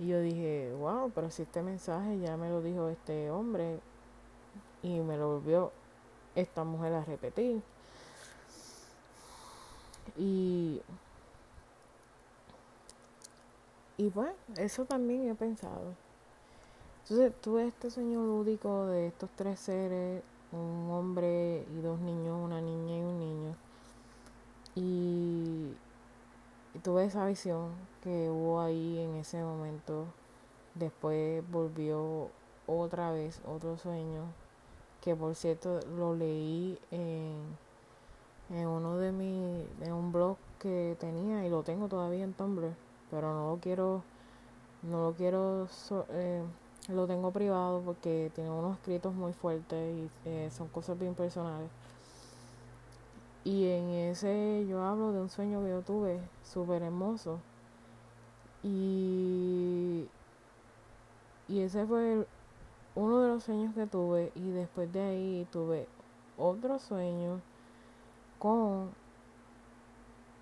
Y 0.00 0.08
yo 0.08 0.20
dije, 0.20 0.74
wow, 0.78 1.10
pero 1.14 1.30
si 1.30 1.42
este 1.42 1.62
mensaje 1.62 2.18
ya 2.18 2.36
me 2.36 2.50
lo 2.50 2.60
dijo 2.60 2.88
este 2.88 3.30
hombre 3.30 3.78
y 4.82 5.00
me 5.00 5.16
lo 5.16 5.34
volvió 5.34 5.72
esta 6.34 6.64
mujer 6.64 6.94
a 6.94 7.04
repetir. 7.04 7.62
Y, 10.16 10.82
y 13.96 14.08
bueno, 14.10 14.34
eso 14.56 14.84
también 14.84 15.28
he 15.28 15.34
pensado. 15.34 15.94
Entonces 17.02 17.40
tuve 17.40 17.68
este 17.68 17.90
sueño 17.90 18.24
lúdico 18.24 18.86
de 18.86 19.06
estos 19.06 19.30
tres 19.36 19.60
seres, 19.60 20.22
un 20.52 20.90
hombre 20.90 21.64
y 21.72 21.80
dos 21.80 22.00
niños, 22.00 22.36
una 22.42 22.60
niña 22.60 22.98
y 22.98 23.00
un 23.00 23.18
niño 23.18 23.67
y, 24.78 25.74
tuve 26.82 27.04
esa 27.04 27.26
visión 27.26 27.70
que 28.02 28.30
hubo 28.30 28.60
ahí 28.60 28.98
en 28.98 29.16
ese 29.16 29.42
momento. 29.42 30.06
Después 30.74 31.42
volvió 31.50 32.28
otra 32.66 33.10
vez 33.10 33.40
otro 33.46 33.76
sueño, 33.78 34.22
que 35.02 35.16
por 35.16 35.34
cierto 35.34 35.80
lo 35.96 36.14
leí 36.14 36.78
en, 36.90 37.34
en 38.50 38.66
uno 38.66 38.98
de 38.98 39.12
mis, 39.12 39.66
en 39.82 39.92
un 39.92 40.12
blog 40.12 40.36
que 40.60 40.96
tenía 41.00 41.44
y 41.46 41.50
lo 41.50 41.62
tengo 41.62 41.88
todavía 41.88 42.24
en 42.24 42.32
Tumblr, 42.34 42.74
pero 43.10 43.32
no 43.34 43.50
lo 43.50 43.56
quiero, 43.60 44.02
no 44.82 45.04
lo 45.04 45.14
quiero, 45.14 45.68
eh, 46.10 46.42
lo 46.88 47.06
tengo 47.06 47.32
privado 47.32 47.82
porque 47.84 48.30
tiene 48.34 48.50
unos 48.50 48.76
escritos 48.78 49.14
muy 49.14 49.32
fuertes 49.32 49.96
y 49.96 50.10
eh, 50.28 50.50
son 50.52 50.68
cosas 50.68 50.98
bien 50.98 51.14
personales. 51.14 51.70
Y 53.44 53.66
en 53.68 53.88
ese 53.90 54.66
yo 54.68 54.82
hablo 54.82 55.12
de 55.12 55.20
un 55.20 55.30
sueño 55.30 55.62
que 55.62 55.70
yo 55.70 55.82
tuve 55.82 56.20
súper 56.42 56.82
hermoso. 56.82 57.40
Y, 58.62 60.08
y 61.48 61.60
ese 61.60 61.86
fue 61.86 62.26
uno 62.94 63.20
de 63.20 63.28
los 63.28 63.44
sueños 63.44 63.74
que 63.74 63.86
tuve. 63.86 64.32
Y 64.34 64.50
después 64.50 64.92
de 64.92 65.00
ahí 65.00 65.48
tuve 65.52 65.86
otro 66.36 66.78
sueño 66.78 67.40
con 68.38 68.90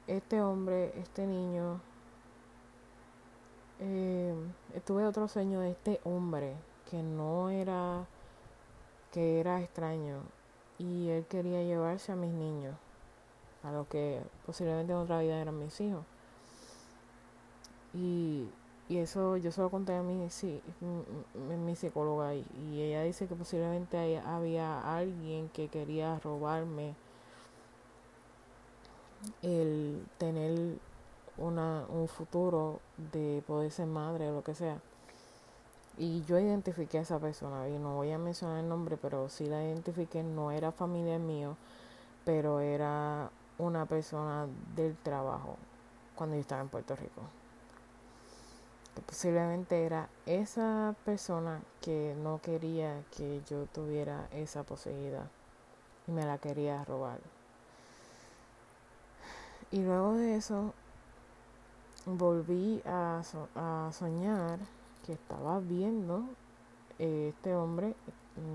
este 0.06 0.40
hombre, 0.40 0.92
este 0.98 1.26
niño. 1.26 1.80
Eh, 3.78 4.34
tuve 4.86 5.04
otro 5.04 5.28
sueño 5.28 5.60
de 5.60 5.72
este 5.72 6.00
hombre 6.04 6.56
que 6.90 7.02
no 7.02 7.50
era, 7.50 8.06
que 9.12 9.38
era 9.40 9.60
extraño. 9.60 10.22
Y 10.78 11.10
él 11.10 11.26
quería 11.26 11.62
llevarse 11.62 12.12
a 12.12 12.16
mis 12.16 12.32
niños 12.32 12.74
a 13.66 13.72
lo 13.72 13.88
que 13.88 14.20
posiblemente 14.44 14.92
en 14.92 14.98
otra 14.98 15.20
vida 15.20 15.40
eran 15.40 15.58
mis 15.58 15.80
hijos. 15.80 16.04
Y, 17.94 18.48
y 18.88 18.98
eso 18.98 19.36
yo 19.36 19.50
se 19.50 19.60
lo 19.60 19.70
conté 19.70 19.94
a 19.94 20.02
mi, 20.02 20.30
sí, 20.30 20.60
mi, 21.34 21.74
psicóloga 21.74 22.34
y, 22.34 22.44
y, 22.70 22.82
ella 22.82 23.02
dice 23.02 23.26
que 23.26 23.34
posiblemente 23.34 24.18
había 24.18 24.96
alguien 24.96 25.48
que 25.48 25.68
quería 25.68 26.18
robarme 26.20 26.94
el 29.42 30.06
tener 30.18 30.78
una, 31.38 31.86
un 31.88 32.08
futuro 32.08 32.80
de 33.12 33.42
poder 33.46 33.70
ser 33.70 33.86
madre 33.86 34.30
o 34.30 34.34
lo 34.34 34.44
que 34.44 34.54
sea. 34.54 34.80
Y 35.98 36.22
yo 36.24 36.38
identifiqué 36.38 36.98
a 36.98 37.02
esa 37.02 37.18
persona, 37.18 37.68
y 37.68 37.78
no 37.78 37.94
voy 37.94 38.12
a 38.12 38.18
mencionar 38.18 38.60
el 38.60 38.68
nombre, 38.68 38.98
pero 38.98 39.30
sí 39.30 39.46
la 39.46 39.64
identifiqué, 39.64 40.22
no 40.22 40.50
era 40.50 40.70
familia 40.70 41.18
mío, 41.18 41.56
pero 42.24 42.60
era 42.60 43.30
una 43.58 43.86
persona 43.86 44.46
del 44.74 44.96
trabajo 44.96 45.56
cuando 46.14 46.36
yo 46.36 46.40
estaba 46.40 46.62
en 46.62 46.68
Puerto 46.68 46.96
Rico. 46.96 47.22
Que 48.94 49.02
posiblemente 49.02 49.84
era 49.84 50.08
esa 50.24 50.94
persona 51.04 51.60
que 51.80 52.16
no 52.22 52.40
quería 52.40 53.02
que 53.16 53.42
yo 53.48 53.66
tuviera 53.66 54.26
esa 54.32 54.62
posibilidad 54.62 55.26
y 56.06 56.12
me 56.12 56.24
la 56.24 56.38
quería 56.38 56.84
robar. 56.84 57.18
Y 59.70 59.82
luego 59.82 60.14
de 60.14 60.36
eso 60.36 60.72
volví 62.06 62.82
a, 62.86 63.22
a 63.56 63.92
soñar 63.92 64.58
que 65.04 65.12
estaba 65.12 65.58
viendo 65.60 66.24
eh, 66.98 67.32
este 67.34 67.54
hombre, 67.54 67.94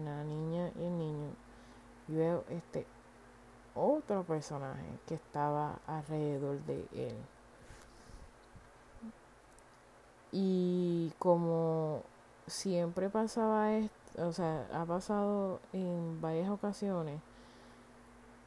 la 0.03 0.24
niña 0.24 0.72
y 0.75 0.84
el 0.84 0.98
niño. 0.98 1.29
Y 2.08 2.15
veo 2.15 2.43
este 2.50 2.86
otro 3.75 4.23
personaje 4.23 4.85
que 5.07 5.15
estaba 5.15 5.79
alrededor 5.87 6.59
de 6.65 6.85
él. 6.93 7.15
Y 10.31 11.11
como 11.19 12.03
siempre 12.47 13.09
pasaba 13.09 13.73
esto, 13.73 14.27
o 14.27 14.31
sea, 14.33 14.67
ha 14.73 14.85
pasado 14.85 15.59
en 15.73 16.21
varias 16.21 16.49
ocasiones, 16.49 17.19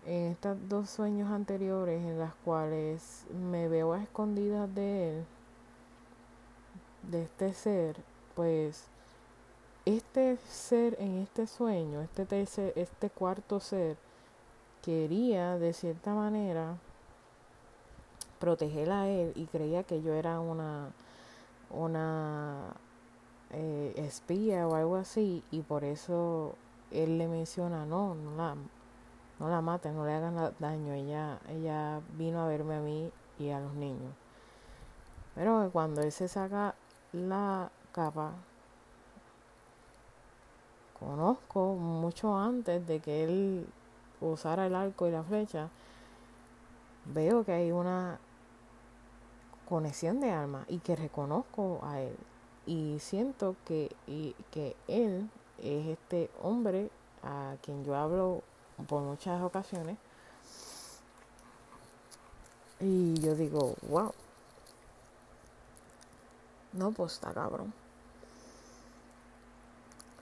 en 0.07 0.33
estos 0.33 0.57
dos 0.69 0.91
sueños 0.91 1.31
anteriores 1.31 2.03
en 2.03 2.19
las 2.19 2.35
cuales 2.37 3.27
me 3.33 3.69
veo 3.69 3.93
a 3.93 4.03
escondidas 4.03 4.75
de 4.75 5.11
él, 5.11 5.25
de 7.11 7.23
este 7.23 7.53
ser, 7.53 7.97
pues 8.35 8.85
este 9.85 10.39
ser 10.49 10.97
en 10.99 11.19
este 11.19 11.47
sueño, 11.47 12.01
este 12.01 12.25
tercer, 12.25 12.73
este 12.77 13.11
cuarto 13.11 13.61
ser, 13.61 13.97
quería 14.85 15.59
de 15.59 15.73
cierta 15.73 16.13
manera 16.13 16.77
proteger 18.39 18.91
a 18.91 19.09
él 19.09 19.33
y 19.35 19.47
creía 19.47 19.85
que 19.85 20.03
yo 20.03 20.13
era 20.13 20.41
una 20.41 20.91
una 21.71 22.75
eh, 23.51 23.95
espía 23.97 24.69
o 24.69 24.75
algo 24.75 24.97
así 24.97 25.43
y 25.51 25.63
por 25.63 25.85
eso 25.85 26.55
él 26.91 27.17
le 27.17 27.29
menciona 27.29 27.87
no 27.87 28.15
no 28.15 28.37
la 28.37 28.57
no 29.41 29.49
la 29.49 29.63
maten 29.63 29.97
no 29.97 30.05
le 30.05 30.13
hagan 30.13 30.55
daño 30.59 30.93
ella 30.93 31.39
ella 31.49 32.01
vino 32.19 32.43
a 32.43 32.49
verme 32.49 32.77
a 32.77 32.81
mí 32.81 33.11
y 33.39 33.51
a 33.51 33.61
los 33.61 33.73
niños 33.75 34.13
pero 35.35 35.71
cuando 35.73 36.03
él 36.03 36.13
se 36.13 36.29
saca 36.29 36.75
la 37.13 37.71
capa 37.93 38.33
conozco 40.99 41.75
mucho 41.75 42.37
antes 42.37 42.87
de 42.87 43.01
que 43.01 43.25
él 43.25 43.67
usara 44.33 44.67
el 44.67 44.75
arco 44.75 45.07
y 45.07 45.11
la 45.11 45.23
flecha 45.23 45.69
veo 47.07 47.45
que 47.45 47.53
hay 47.53 47.73
una 47.73 48.19
conexión 49.69 50.21
de 50.21 50.31
alma 50.31 50.65
y 50.69 50.79
que 50.79 50.97
reconozco 50.97 51.81
a 51.83 52.01
él. 52.01 52.17
Y 52.67 52.99
siento 53.01 53.57
que, 53.67 53.95
y, 54.07 54.35
que 54.51 54.77
él 54.89 55.29
es 55.63 55.87
este 55.87 56.31
hombre 56.43 56.91
a 57.23 57.57
quien 57.63 57.85
yo 57.85 57.97
hablo 57.97 58.43
por 58.89 59.03
muchas 59.03 59.43
ocasiones. 59.43 59.99
Y 62.81 63.15
yo 63.21 63.35
digo 63.35 63.75
wow 63.89 64.13
no 66.75 66.91
pues 66.91 67.15
está 67.15 67.33
cabrón. 67.33 67.73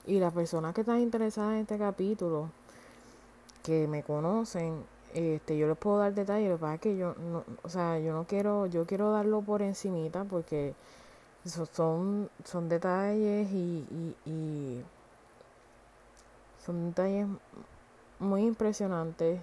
Y 0.05 0.19
las 0.19 0.33
personas 0.33 0.73
que 0.73 0.81
están 0.81 0.99
interesadas 0.99 1.53
en 1.53 1.61
este 1.61 1.77
capítulo 1.77 2.49
que 3.63 3.87
me 3.87 4.03
conocen 4.03 4.83
este, 5.13 5.57
yo 5.57 5.67
les 5.67 5.77
puedo 5.77 5.99
dar 5.99 6.13
detalles, 6.13 6.49
lo 6.49 6.55
que 6.57 6.61
pasa 6.61 6.73
es 6.75 6.81
que 6.81 6.97
yo 6.97 7.13
no, 7.15 7.43
o 7.63 7.69
sea, 7.69 7.99
yo 7.99 8.13
no 8.13 8.25
quiero, 8.25 8.65
yo 8.65 8.85
quiero 8.85 9.11
darlo 9.11 9.41
por 9.41 9.61
encimita 9.61 10.23
porque 10.23 10.73
son, 11.45 12.29
son 12.43 12.69
detalles 12.69 13.51
y, 13.51 14.15
y, 14.25 14.83
son 16.65 16.89
detalles 16.89 17.27
muy 18.19 18.43
impresionantes 18.45 19.41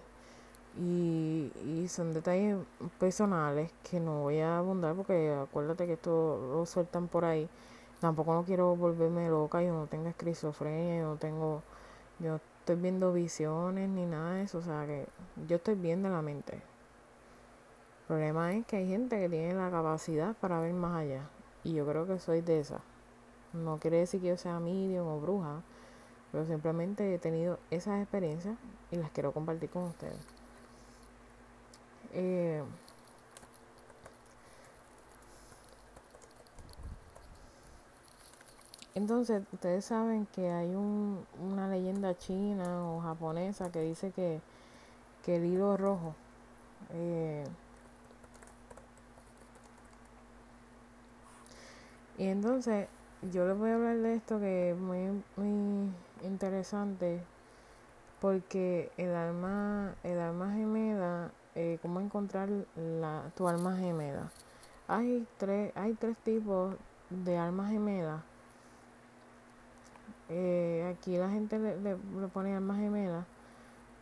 y, 0.78 1.52
y 1.66 1.86
son 1.88 2.14
detalles 2.14 2.56
personales 2.98 3.70
que 3.88 4.00
no 4.00 4.22
voy 4.22 4.40
a 4.40 4.58
abundar 4.58 4.94
porque 4.96 5.32
acuérdate 5.32 5.86
que 5.86 5.95
esto 5.95 6.38
lo 6.52 6.66
sueltan 6.66 7.08
por 7.08 7.25
ahí. 7.25 7.49
Tampoco 8.00 8.34
no 8.34 8.45
quiero 8.45 8.75
volverme 8.76 9.28
loca, 9.28 9.62
yo 9.62 9.75
no 9.75 9.86
tengo 9.86 10.08
esquizofrenia, 10.08 11.00
yo 11.02 11.10
no 11.10 11.16
tengo, 11.16 11.62
yo 12.18 12.40
estoy 12.60 12.76
viendo 12.76 13.12
visiones 13.12 13.88
ni 13.88 14.06
nada 14.06 14.34
de 14.34 14.42
eso, 14.44 14.58
o 14.58 14.62
sea 14.62 14.86
que 14.86 15.06
yo 15.49 15.56
estoy 15.56 15.75
viendo 15.75 16.08
la 16.08 16.23
mente. 16.23 16.54
El 16.54 18.06
problema 18.06 18.52
es 18.54 18.66
que 18.66 18.76
hay 18.76 18.88
gente 18.88 19.18
que 19.18 19.28
tiene 19.28 19.54
la 19.54 19.70
capacidad 19.70 20.36
para 20.36 20.60
ver 20.60 20.73
más 20.73 20.96
allá 20.96 21.23
y 21.64 21.75
yo 21.75 21.86
creo 21.86 22.06
que 22.06 22.18
soy 22.18 22.40
de 22.40 22.60
esa. 22.60 22.80
No 23.52 23.78
quiere 23.78 23.99
decir 23.99 24.20
que 24.20 24.28
yo 24.28 24.36
sea 24.36 24.60
medium 24.60 25.06
o 25.06 25.20
bruja, 25.20 25.62
pero 26.30 26.46
simplemente 26.46 27.14
he 27.14 27.18
tenido 27.18 27.58
esas 27.70 28.00
experiencias 28.00 28.56
y 28.90 28.96
las 28.96 29.10
quiero 29.10 29.32
compartir 29.32 29.70
con 29.70 29.84
ustedes. 29.84 30.18
Eh, 32.12 32.62
Entonces, 39.00 39.43
ustedes 39.50 39.86
saben 39.86 40.26
que 40.26 40.50
hay 40.50 40.75
un, 40.75 41.25
una 41.41 41.69
leyenda 41.69 42.15
china 42.19 42.86
o 42.86 43.00
japonesa 43.00 43.73
que 43.73 43.80
dice 43.80 44.10
que, 44.10 44.43
el 45.26 45.45
hilo 45.47 45.76
rojo 45.76 46.17
eh, 46.93 47.45
y 52.19 52.26
entonces 52.26 52.89
yo 53.30 53.47
les 53.47 53.56
voy 53.56 53.71
a 53.71 53.76
hablar 53.76 53.99
de 53.99 54.17
esto 54.17 54.41
que 54.41 54.71
es 54.71 54.76
muy, 54.76 55.23
muy 55.36 55.93
interesante 56.25 57.23
porque 58.21 58.91
el 58.97 59.15
alma, 59.15 59.95
el 60.02 60.19
alma 60.19 60.52
gemela, 60.52 61.30
eh, 61.54 61.78
cómo 61.80 62.00
encontrar 62.00 62.49
la, 62.75 63.30
tu 63.36 63.47
alma 63.47 63.76
gemela. 63.76 64.32
Hay 64.89 65.26
tres, 65.39 65.73
hay 65.76 65.95
tres 65.95 66.17
tipos 66.19 66.75
de 67.08 67.39
almas 67.39 67.71
gemelas 67.71 68.21
eh, 70.30 70.95
aquí 70.95 71.16
la 71.16 71.28
gente 71.28 71.58
le, 71.58 71.76
le, 71.80 71.97
pone 72.32 72.54
almas 72.54 72.78
gemelas, 72.78 73.26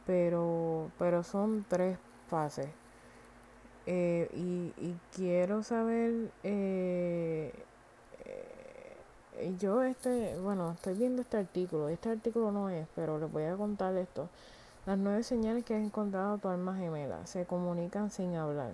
pero, 0.07 0.91
pero 0.99 1.23
son 1.23 1.65
tres 1.69 1.99
fases. 2.29 2.69
Eh, 3.87 4.29
y, 4.35 4.73
y, 4.85 4.97
quiero 5.17 5.63
saber, 5.63 6.31
eh, 6.43 7.53
yo 9.59 9.83
este, 9.83 10.37
bueno, 10.41 10.73
estoy 10.73 10.95
viendo 10.95 11.23
este 11.23 11.39
artículo, 11.39 11.89
este 11.89 12.11
artículo 12.11 12.53
no 12.53 12.69
es, 12.69 12.87
pero 12.95 13.19
les 13.19 13.31
voy 13.33 13.45
a 13.45 13.57
contar 13.57 13.97
esto. 13.97 14.29
Las 14.85 14.99
nueve 14.99 15.23
señales 15.23 15.65
que 15.65 15.75
has 15.75 15.83
encontrado 15.83 16.39
tu 16.39 16.49
alma 16.49 16.77
gemela 16.77 17.27
se 17.27 17.47
comunican 17.47 18.11
sin 18.11 18.35
hablar. 18.37 18.73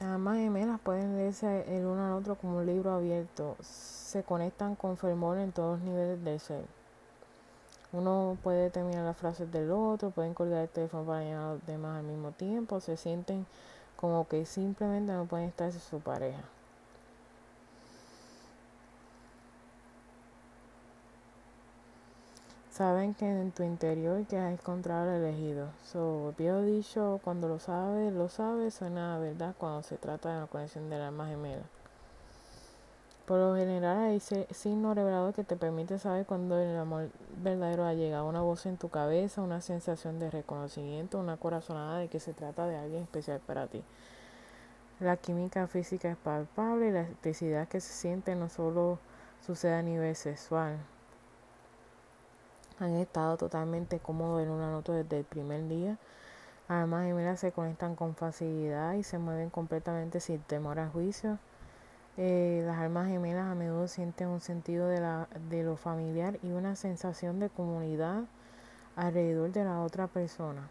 Ambas 0.00 0.38
gemelas 0.38 0.80
pueden 0.80 1.18
leerse 1.18 1.76
el 1.76 1.84
uno 1.84 2.06
al 2.06 2.12
otro 2.14 2.34
como 2.34 2.56
un 2.56 2.66
libro 2.66 2.90
abierto. 2.92 3.56
Se 3.60 4.22
conectan 4.22 4.74
con 4.74 4.96
fervor 4.96 5.36
en 5.36 5.52
todos 5.52 5.78
los 5.78 5.86
niveles 5.86 6.24
del 6.24 6.40
ser. 6.40 6.64
Uno 7.92 8.38
puede 8.42 8.70
terminar 8.70 9.04
las 9.04 9.18
frases 9.18 9.52
del 9.52 9.70
otro, 9.70 10.10
pueden 10.10 10.32
colgar 10.32 10.62
el 10.62 10.68
teléfono 10.70 11.04
para 11.04 11.22
llamar 11.22 11.44
a 11.44 11.52
los 11.54 11.66
demás 11.66 11.98
al 11.98 12.04
mismo 12.04 12.30
tiempo, 12.32 12.80
se 12.80 12.96
sienten 12.96 13.44
como 13.96 14.26
que 14.26 14.46
simplemente 14.46 15.12
no 15.12 15.26
pueden 15.26 15.48
estar 15.48 15.70
sin 15.70 15.80
su 15.80 16.00
pareja. 16.00 16.40
Saben 22.80 23.12
que 23.12 23.26
en 23.26 23.52
tu 23.52 23.62
interior 23.62 24.24
que 24.24 24.38
has 24.38 24.50
encontrado 24.50 25.10
el 25.10 25.22
elegido. 25.22 25.68
So, 25.84 26.32
viejo 26.38 26.62
dicho, 26.62 27.20
cuando 27.22 27.46
lo 27.46 27.58
sabes, 27.58 28.10
lo 28.10 28.30
sabes, 28.30 28.72
suena 28.72 29.18
verdad 29.18 29.54
cuando 29.58 29.82
se 29.82 29.98
trata 29.98 30.32
de 30.32 30.40
la 30.40 30.46
conexión 30.46 30.88
del 30.88 31.02
alma 31.02 31.28
gemela. 31.28 31.64
Por 33.26 33.38
lo 33.38 33.54
general 33.54 33.98
hay 33.98 34.20
signo 34.20 34.94
revelador 34.94 35.34
que 35.34 35.44
te 35.44 35.56
permite 35.56 35.98
saber 35.98 36.24
cuando 36.24 36.58
el 36.58 36.74
amor 36.74 37.10
verdadero 37.42 37.84
ha 37.84 37.92
llegado. 37.92 38.26
Una 38.26 38.40
voz 38.40 38.64
en 38.64 38.78
tu 38.78 38.88
cabeza, 38.88 39.42
una 39.42 39.60
sensación 39.60 40.18
de 40.18 40.30
reconocimiento, 40.30 41.18
una 41.18 41.36
corazonada 41.36 41.98
de 41.98 42.08
que 42.08 42.18
se 42.18 42.32
trata 42.32 42.64
de 42.64 42.78
alguien 42.78 43.02
especial 43.02 43.40
para 43.46 43.66
ti. 43.66 43.82
La 45.00 45.18
química 45.18 45.66
física 45.66 46.10
es 46.10 46.16
palpable 46.16 46.88
y 46.88 46.92
la 46.92 47.00
electricidad 47.02 47.68
que 47.68 47.82
se 47.82 47.92
siente 47.92 48.34
no 48.36 48.48
solo 48.48 48.98
sucede 49.44 49.74
a 49.74 49.82
nivel 49.82 50.16
sexual, 50.16 50.78
han 52.80 52.96
estado 52.96 53.36
totalmente 53.36 53.98
cómodos 53.98 54.42
en 54.42 54.50
una 54.50 54.70
nota 54.70 54.92
desde 54.92 55.18
el 55.18 55.24
primer 55.24 55.68
día. 55.68 55.98
Además, 56.68 57.04
gemelas 57.04 57.40
se 57.40 57.52
conectan 57.52 57.94
con 57.94 58.14
facilidad 58.14 58.94
y 58.94 59.02
se 59.02 59.18
mueven 59.18 59.50
completamente 59.50 60.20
sin 60.20 60.40
temor 60.40 60.78
a 60.78 60.88
juicio. 60.88 61.38
Eh, 62.16 62.62
las 62.66 62.78
almas 62.78 63.08
gemelas 63.08 63.46
a 63.50 63.54
menudo 63.54 63.88
sienten 63.88 64.28
un 64.28 64.40
sentido 64.40 64.88
de, 64.88 65.00
la, 65.00 65.28
de 65.50 65.62
lo 65.62 65.76
familiar 65.76 66.38
y 66.42 66.52
una 66.52 66.76
sensación 66.76 67.38
de 67.38 67.50
comunidad 67.50 68.24
alrededor 68.96 69.52
de 69.52 69.64
la 69.64 69.80
otra 69.80 70.06
persona. 70.06 70.68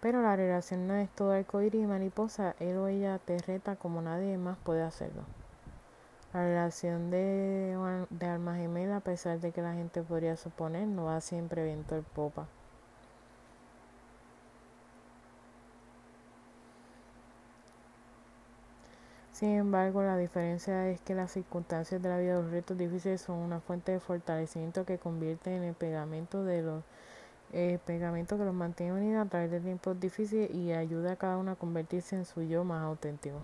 Pero 0.00 0.22
la 0.22 0.34
relación 0.34 0.86
no 0.86 0.94
es 0.94 1.10
todo 1.10 1.32
arcoíris 1.32 1.82
y 1.82 1.86
mariposa, 1.86 2.54
él 2.58 2.76
o 2.78 2.88
ella 2.88 3.18
te 3.18 3.38
reta 3.38 3.76
como 3.76 4.00
nadie 4.02 4.38
más 4.38 4.56
puede 4.58 4.82
hacerlo. 4.82 5.22
La 6.32 6.42
relación 6.42 7.10
de, 7.10 7.76
de 8.10 8.26
alma 8.26 8.56
gemela, 8.56 8.96
a 8.98 9.00
pesar 9.00 9.40
de 9.40 9.52
que 9.52 9.62
la 9.62 9.74
gente 9.74 10.02
podría 10.02 10.36
suponer, 10.36 10.86
no 10.86 11.06
va 11.06 11.20
siempre 11.20 11.64
viento 11.64 11.96
en 11.96 12.04
popa. 12.04 12.46
Sin 19.32 19.56
embargo, 19.56 20.02
la 20.02 20.18
diferencia 20.18 20.88
es 20.90 21.00
que 21.00 21.14
las 21.14 21.32
circunstancias 21.32 22.02
de 22.02 22.08
la 22.10 22.18
vida, 22.18 22.34
los 22.34 22.50
retos 22.50 22.76
difíciles 22.76 23.22
son 23.22 23.38
una 23.38 23.58
fuente 23.58 23.90
de 23.92 23.98
fortalecimiento 23.98 24.84
que 24.84 24.98
convierte 24.98 25.56
en 25.56 25.62
el 25.62 25.74
pegamento 25.74 26.44
de 26.44 26.62
los 26.62 26.84
eh, 27.52 27.78
pegamento 27.86 28.36
que 28.38 28.44
los 28.44 28.54
mantiene 28.54 28.92
unidos 28.92 29.26
a 29.26 29.30
través 29.30 29.50
de 29.50 29.60
tiempos 29.60 29.98
difíciles 29.98 30.50
y 30.54 30.72
ayuda 30.72 31.12
a 31.12 31.16
cada 31.16 31.38
uno 31.38 31.52
a 31.52 31.56
convertirse 31.56 32.16
en 32.16 32.24
su 32.26 32.42
yo 32.42 32.64
más 32.64 32.84
auténtico. 32.84 33.38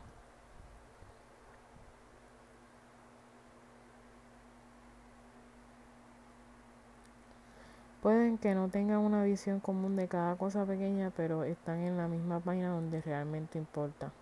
Pueden 8.06 8.38
que 8.38 8.54
no 8.54 8.68
tengan 8.68 9.00
una 9.00 9.24
visión 9.24 9.58
común 9.58 9.96
de 9.96 10.06
cada 10.06 10.36
cosa 10.36 10.64
pequeña, 10.64 11.10
pero 11.16 11.42
están 11.42 11.80
en 11.80 11.96
la 11.96 12.06
misma 12.06 12.38
página 12.38 12.68
donde 12.68 13.00
realmente 13.00 13.58
importa. 13.58 14.12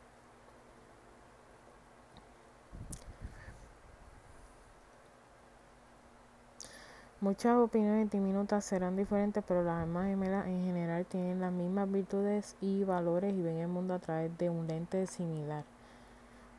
Muchas 7.20 7.58
opiniones 7.58 8.10
diminutas 8.10 8.64
serán 8.64 8.96
diferentes, 8.96 9.44
pero 9.46 9.62
las 9.62 9.82
almas 9.82 10.06
gemelas 10.06 10.46
en 10.46 10.64
general 10.64 11.04
tienen 11.04 11.42
las 11.42 11.52
mismas 11.52 11.92
virtudes 11.92 12.56
y 12.62 12.84
valores 12.84 13.34
y 13.34 13.42
ven 13.42 13.58
el 13.58 13.68
mundo 13.68 13.92
a 13.92 13.98
través 13.98 14.34
de 14.38 14.48
un 14.48 14.66
lente 14.66 15.06
similar. 15.06 15.64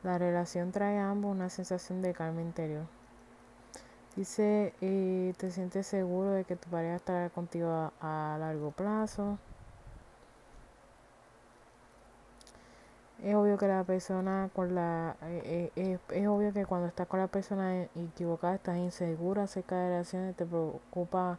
La 0.03 0.19
relación 0.19 0.71
trae 0.71 0.99
a 0.99 1.09
ambos 1.09 1.31
una 1.31 1.49
sensación 1.49 2.03
de 2.03 2.13
calma 2.13 2.43
interior. 2.43 2.85
Dice, 4.15 4.73
eh, 4.79 5.33
te 5.37 5.51
sientes 5.51 5.87
seguro 5.87 6.31
de 6.31 6.45
que 6.45 6.55
tu 6.55 6.69
pareja 6.69 6.95
estará 6.95 7.29
contigo 7.29 7.91
a, 7.99 8.37
largo 8.39 8.71
plazo. 8.71 9.37
Es 13.21 13.35
obvio 13.35 13.57
que 13.57 13.67
la 13.67 13.83
persona 13.83 14.49
con 14.53 14.73
la 14.75 15.15
eh, 15.23 15.71
eh, 15.75 15.99
es, 16.09 16.27
obvio 16.27 16.53
que 16.53 16.65
cuando 16.65 16.87
estás 16.87 17.07
con 17.07 17.19
la 17.19 17.27
persona 17.27 17.83
equivocada 17.95 18.55
estás 18.55 18.77
insegura 18.77 19.43
acerca 19.43 19.75
de 19.75 19.89
relaciones, 19.89 20.35
te 20.35 20.45
preocupa 20.45 21.37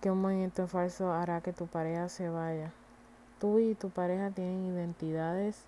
que 0.00 0.10
un 0.10 0.20
movimiento 0.20 0.66
falso 0.68 1.12
hará 1.12 1.40
que 1.40 1.52
tu 1.52 1.66
pareja 1.66 2.08
se 2.08 2.28
vaya. 2.28 2.70
Tú 3.40 3.58
y 3.58 3.74
tu 3.74 3.90
pareja 3.90 4.30
tienen 4.30 4.66
identidades 4.66 5.64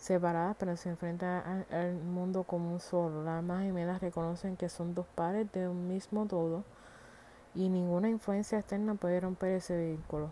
separadas, 0.00 0.56
pero 0.58 0.76
se 0.76 0.88
enfrentan 0.88 1.66
al, 1.70 1.94
mundo 1.94 2.44
como 2.44 2.72
un 2.72 2.80
solo. 2.80 3.22
Las 3.22 3.38
almas 3.38 3.62
gemelas 3.62 4.00
reconocen 4.00 4.56
que 4.56 4.68
son 4.68 4.94
dos 4.94 5.06
pares 5.14 5.52
de 5.52 5.68
un 5.68 5.88
mismo 5.88 6.26
todo 6.26 6.64
y 7.54 7.68
ninguna 7.68 8.08
influencia 8.08 8.58
externa 8.58 8.94
puede 8.94 9.20
romper 9.20 9.52
ese 9.52 9.76
vínculo. 9.76 10.30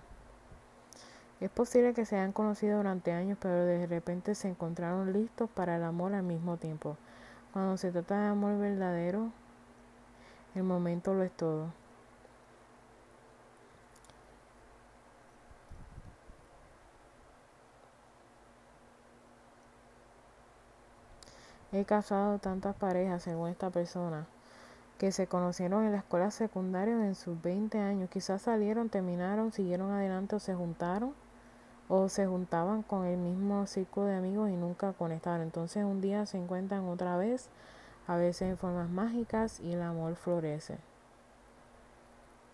Es 1.40 1.50
posible 1.50 1.94
que 1.94 2.04
se 2.04 2.16
hayan 2.16 2.32
conocido 2.32 2.78
durante 2.78 3.12
años, 3.12 3.38
pero 3.40 3.64
de 3.64 3.86
repente 3.86 4.34
se 4.34 4.48
encontraron 4.48 5.12
listos 5.12 5.48
para 5.50 5.76
el 5.76 5.84
amor 5.84 6.14
al 6.14 6.24
mismo 6.24 6.56
tiempo. 6.56 6.96
Cuando 7.52 7.76
se 7.76 7.92
trata 7.92 8.22
de 8.22 8.28
amor 8.28 8.58
verdadero, 8.58 9.30
el 10.54 10.64
momento 10.64 11.14
lo 11.14 11.22
es 11.22 11.32
todo. 11.32 11.72
He 21.70 21.84
casado 21.84 22.38
tantas 22.38 22.74
parejas, 22.76 23.22
según 23.22 23.50
esta 23.50 23.68
persona, 23.68 24.26
que 24.98 25.12
se 25.12 25.26
conocieron 25.26 25.84
en 25.84 25.92
la 25.92 25.98
escuela 25.98 26.30
secundaria 26.30 26.94
en 26.94 27.14
sus 27.14 27.40
20 27.42 27.78
años. 27.78 28.08
Quizás 28.08 28.42
salieron, 28.42 28.88
terminaron, 28.88 29.52
siguieron 29.52 29.90
adelante 29.90 30.36
o 30.36 30.40
se 30.40 30.54
juntaron 30.54 31.12
o 31.88 32.08
se 32.08 32.26
juntaban 32.26 32.82
con 32.82 33.04
el 33.06 33.18
mismo 33.18 33.66
círculo 33.66 34.06
de 34.06 34.16
amigos 34.16 34.50
y 34.50 34.56
nunca 34.56 34.92
conectaron. 34.92 35.42
Entonces 35.42 35.84
un 35.84 36.00
día 36.00 36.26
se 36.26 36.38
encuentran 36.38 36.86
otra 36.88 37.16
vez, 37.16 37.48
a 38.06 38.16
veces 38.16 38.48
en 38.48 38.58
formas 38.58 38.88
mágicas 38.88 39.60
y 39.60 39.72
el 39.72 39.82
amor 39.82 40.16
florece. 40.16 40.78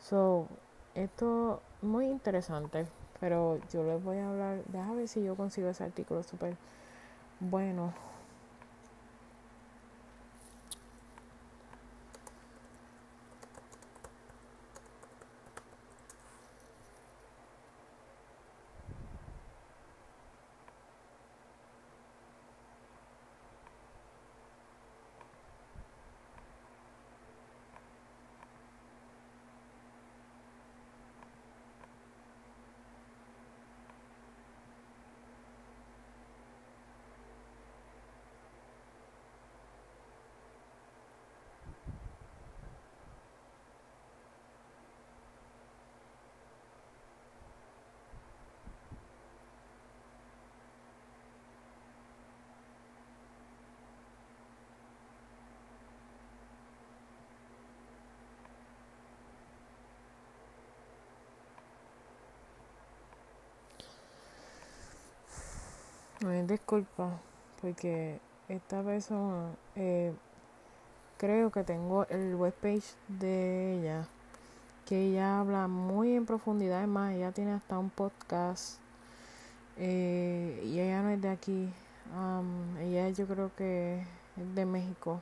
So, 0.01 0.49
esto 0.95 1.61
es 1.81 1.89
muy 1.89 2.07
interesante, 2.07 2.87
pero 3.21 3.59
yo 3.73 3.85
les 3.85 4.03
voy 4.03 4.19
a 4.19 4.29
hablar, 4.29 4.63
déjame 4.67 4.97
ver 4.97 5.09
si 5.09 5.23
yo 5.23 5.37
consigo 5.37 5.69
ese 5.69 5.85
artículo 5.85 6.23
súper 6.23 6.57
bueno. 7.41 7.93
Disculpa, 66.47 67.21
porque 67.61 68.19
esta 68.49 68.83
persona, 68.83 69.51
eh, 69.77 70.13
creo 71.19 71.51
que 71.51 71.65
tengo 71.65 72.07
el 72.09 72.35
webpage 72.35 72.95
de 73.09 73.79
ella, 73.79 74.09
que 74.87 75.09
ella 75.09 75.41
habla 75.41 75.69
muy 75.69 76.15
en 76.17 76.27
profundidad, 76.27 76.83
es 76.83 76.89
más, 76.89 77.13
ella 77.15 77.33
tiene 77.33 77.53
hasta 77.53 77.79
un 77.79 77.91
podcast, 77.91 78.79
eh, 79.77 80.63
y 80.65 80.81
ella 80.81 81.03
no 81.03 81.11
es 81.11 81.21
de 81.21 81.29
aquí, 81.29 81.73
ella 82.81 83.09
yo 83.11 83.27
creo 83.27 83.51
que 83.57 84.01
es 84.37 84.55
de 84.55 84.67
México. 84.67 85.21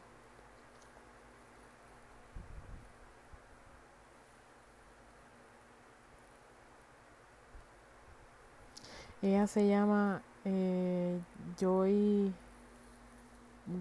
Ella 9.22 9.46
se 9.46 9.68
llama 9.68 10.20
eh, 10.44 11.18
Joy 11.58 12.32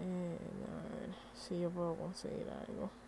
eh, 0.01 0.39
déjame 0.61 1.01
ver 1.01 1.15
si 1.35 1.61
yo 1.61 1.71
puedo 1.71 1.95
conseguir 1.95 2.47
algo. 2.51 3.04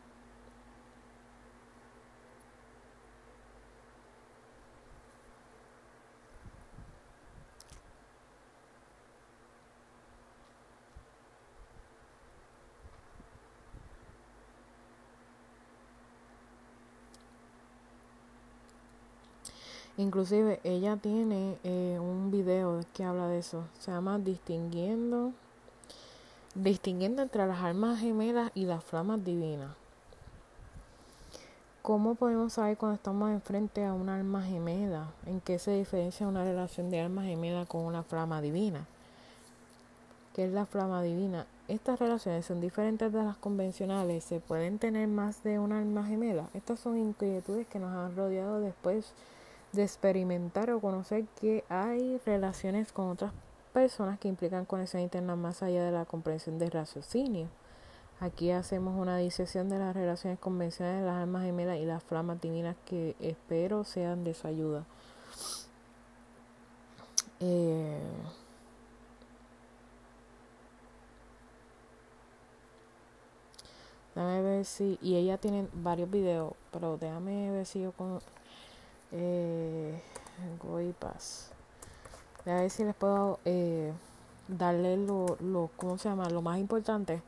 Inclusive 19.98 20.60
ella 20.62 20.96
tiene 20.96 21.56
eh, 21.64 21.98
un 21.98 22.30
video 22.30 22.80
que 22.92 23.02
habla 23.02 23.28
de 23.28 23.38
eso. 23.38 23.64
Se 23.78 23.90
llama 23.90 24.18
Distinguiendo, 24.18 25.32
distinguiendo 26.54 27.22
entre 27.22 27.46
las 27.46 27.62
almas 27.62 28.00
gemelas 28.00 28.50
y 28.54 28.66
las 28.66 28.84
flamas 28.84 29.24
divinas. 29.24 29.70
¿Cómo 31.80 32.14
podemos 32.14 32.54
saber 32.54 32.76
cuando 32.76 32.96
estamos 32.96 33.30
enfrente 33.30 33.86
a 33.86 33.94
una 33.94 34.16
alma 34.16 34.42
gemela? 34.42 35.06
¿En 35.24 35.40
qué 35.40 35.58
se 35.58 35.70
diferencia 35.70 36.26
una 36.26 36.44
relación 36.44 36.90
de 36.90 37.00
alma 37.00 37.22
gemela 37.22 37.64
con 37.64 37.82
una 37.82 38.02
flama 38.02 38.42
divina? 38.42 38.86
¿Qué 40.34 40.44
es 40.44 40.52
la 40.52 40.66
flama 40.66 41.00
divina? 41.00 41.46
Estas 41.68 41.98
relaciones 41.98 42.44
son 42.44 42.60
diferentes 42.60 43.12
de 43.12 43.22
las 43.22 43.36
convencionales. 43.36 44.24
¿Se 44.24 44.40
pueden 44.40 44.78
tener 44.78 45.08
más 45.08 45.42
de 45.42 45.58
una 45.58 45.78
alma 45.78 46.04
gemela? 46.04 46.50
Estas 46.52 46.80
son 46.80 46.98
inquietudes 46.98 47.66
que 47.68 47.78
nos 47.78 47.96
han 47.96 48.14
rodeado 48.14 48.60
después 48.60 49.14
de 49.72 49.82
experimentar 49.82 50.70
o 50.70 50.80
conocer 50.80 51.26
que 51.40 51.64
hay 51.68 52.18
relaciones 52.24 52.92
con 52.92 53.08
otras 53.08 53.32
personas 53.72 54.18
que 54.18 54.28
implican 54.28 54.64
conexión 54.64 55.02
interna 55.02 55.36
más 55.36 55.62
allá 55.62 55.84
de 55.84 55.92
la 55.92 56.04
comprensión 56.04 56.58
del 56.58 56.70
raciocinio. 56.70 57.48
Aquí 58.18 58.50
hacemos 58.50 58.98
una 58.98 59.18
disección 59.18 59.68
de 59.68 59.78
las 59.78 59.94
relaciones 59.94 60.38
convencionales 60.38 61.00
de 61.02 61.06
las 61.06 61.16
almas 61.16 61.44
gemelas 61.44 61.76
y 61.76 61.84
las 61.84 62.02
flamas 62.02 62.40
divinas 62.40 62.74
que 62.86 63.14
espero 63.20 63.84
sean 63.84 64.24
de 64.24 64.32
su 64.32 64.46
ayuda. 64.46 64.86
Eh, 67.40 68.00
déjame 74.14 74.42
ver 74.42 74.64
si. 74.64 74.98
Y 75.02 75.16
ella 75.16 75.36
tiene 75.36 75.68
varios 75.74 76.10
videos, 76.10 76.54
pero 76.72 76.96
déjame 76.96 77.50
ver 77.50 77.66
si 77.66 77.80
yo 77.82 77.92
con. 77.92 78.20
Eh, 79.12 80.00
Goipas. 80.62 81.50
Déjame 82.44 82.62
ver 82.62 82.70
si 82.70 82.84
les 82.84 82.94
puedo 82.94 83.38
eh, 83.44 83.92
darle 84.48 84.96
lo, 84.96 85.36
lo. 85.40 85.70
¿Cómo 85.76 85.98
se 85.98 86.08
llama? 86.08 86.28
Lo 86.30 86.42
más 86.42 86.58
importante. 86.58 87.22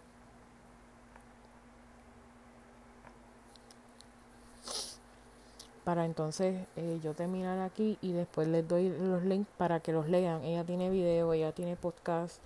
para 5.88 6.04
entonces 6.04 6.66
eh, 6.76 7.00
yo 7.02 7.14
terminar 7.14 7.60
aquí 7.60 7.96
y 8.02 8.12
después 8.12 8.46
les 8.46 8.68
doy 8.68 8.90
los 8.90 9.22
links 9.22 9.48
para 9.56 9.80
que 9.80 9.90
los 9.90 10.06
lean. 10.06 10.44
Ella 10.44 10.62
tiene 10.62 10.90
video, 10.90 11.32
ella 11.32 11.52
tiene 11.52 11.76
podcast, 11.76 12.42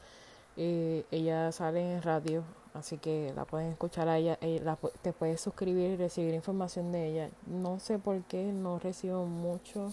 eh, 0.57 1.05
ella 1.11 1.51
sale 1.51 1.95
en 1.95 2.03
radio, 2.03 2.45
así 2.75 2.99
que 2.99 3.33
la 3.35 3.45
pueden 3.45 3.73
escuchar 3.73 4.09
a 4.09 4.19
ella, 4.19 4.39
eh, 4.41 4.63
te 5.03 5.13
puedes 5.13 5.41
suscribir 5.41 5.91
y 5.91 5.97
recibir 5.97 6.35
información 6.35 6.93
de 6.93 7.09
ella. 7.09 7.31
No 7.47 7.79
sé 7.81 7.99
por 7.99 8.23
qué 8.25 8.45
no 8.53 8.79
recibo 8.79 9.27
mucho 9.27 9.93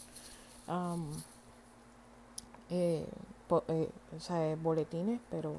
o 3.47 4.19
sea, 4.19 4.55
boletines, 4.55 5.19
pero, 5.29 5.53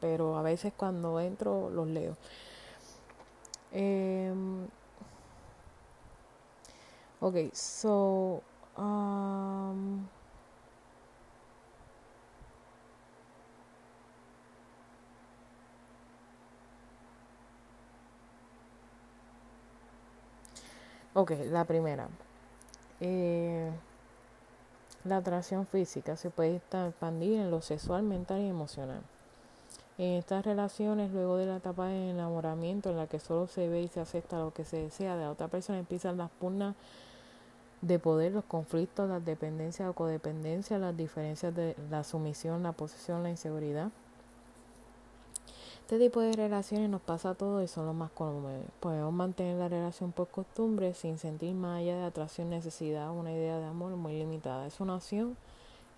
pero 0.00 0.36
a 0.38 0.42
veces 0.42 0.72
cuando 0.76 1.20
entro 1.20 1.70
los 1.70 1.88
leo. 1.88 2.16
Em, 3.72 4.68
Okay, 7.20 7.50
so 7.52 8.44
um, 8.76 10.06
Ok, 21.20 21.32
la 21.50 21.64
primera. 21.64 22.06
Eh, 23.00 23.72
la 25.02 25.16
atracción 25.16 25.66
física 25.66 26.14
se 26.14 26.30
puede 26.30 26.54
expandir 26.54 27.40
en 27.40 27.50
lo 27.50 27.60
sexual, 27.60 28.04
mental 28.04 28.40
y 28.40 28.46
emocional. 28.46 29.00
En 29.98 30.12
estas 30.12 30.44
relaciones, 30.44 31.10
luego 31.10 31.36
de 31.36 31.46
la 31.46 31.56
etapa 31.56 31.88
de 31.88 32.10
enamoramiento 32.10 32.90
en 32.90 32.98
la 32.98 33.08
que 33.08 33.18
solo 33.18 33.48
se 33.48 33.68
ve 33.68 33.82
y 33.82 33.88
se 33.88 33.98
acepta 33.98 34.38
lo 34.38 34.54
que 34.54 34.64
se 34.64 34.76
desea 34.76 35.16
de 35.16 35.24
la 35.24 35.32
otra 35.32 35.48
persona, 35.48 35.80
empiezan 35.80 36.18
las 36.18 36.30
pugnas 36.30 36.76
de 37.82 37.98
poder, 37.98 38.30
los 38.30 38.44
conflictos, 38.44 39.08
las 39.08 39.24
dependencias 39.24 39.88
o 39.88 39.94
codependencias, 39.94 40.80
las 40.80 40.96
diferencias 40.96 41.52
de 41.52 41.74
la 41.90 42.04
sumisión, 42.04 42.62
la 42.62 42.70
posesión, 42.70 43.24
la 43.24 43.30
inseguridad. 43.30 43.90
Este 45.88 45.98
tipo 45.98 46.20
de 46.20 46.32
relaciones 46.32 46.90
nos 46.90 47.00
pasa 47.00 47.30
a 47.30 47.34
todos 47.34 47.64
y 47.64 47.66
son 47.66 47.86
los 47.86 47.94
más 47.94 48.10
comunes. 48.10 48.60
Podemos 48.78 49.10
mantener 49.10 49.56
la 49.56 49.68
relación 49.70 50.12
por 50.12 50.28
costumbre 50.28 50.92
sin 50.92 51.16
sentir 51.16 51.54
más 51.54 51.80
allá 51.80 51.96
de 51.96 52.04
atracción, 52.04 52.50
necesidad, 52.50 53.10
una 53.10 53.32
idea 53.32 53.58
de 53.58 53.64
amor 53.64 53.96
muy 53.96 54.12
limitada. 54.18 54.66
Es 54.66 54.80
una 54.80 54.96
opción 54.96 55.34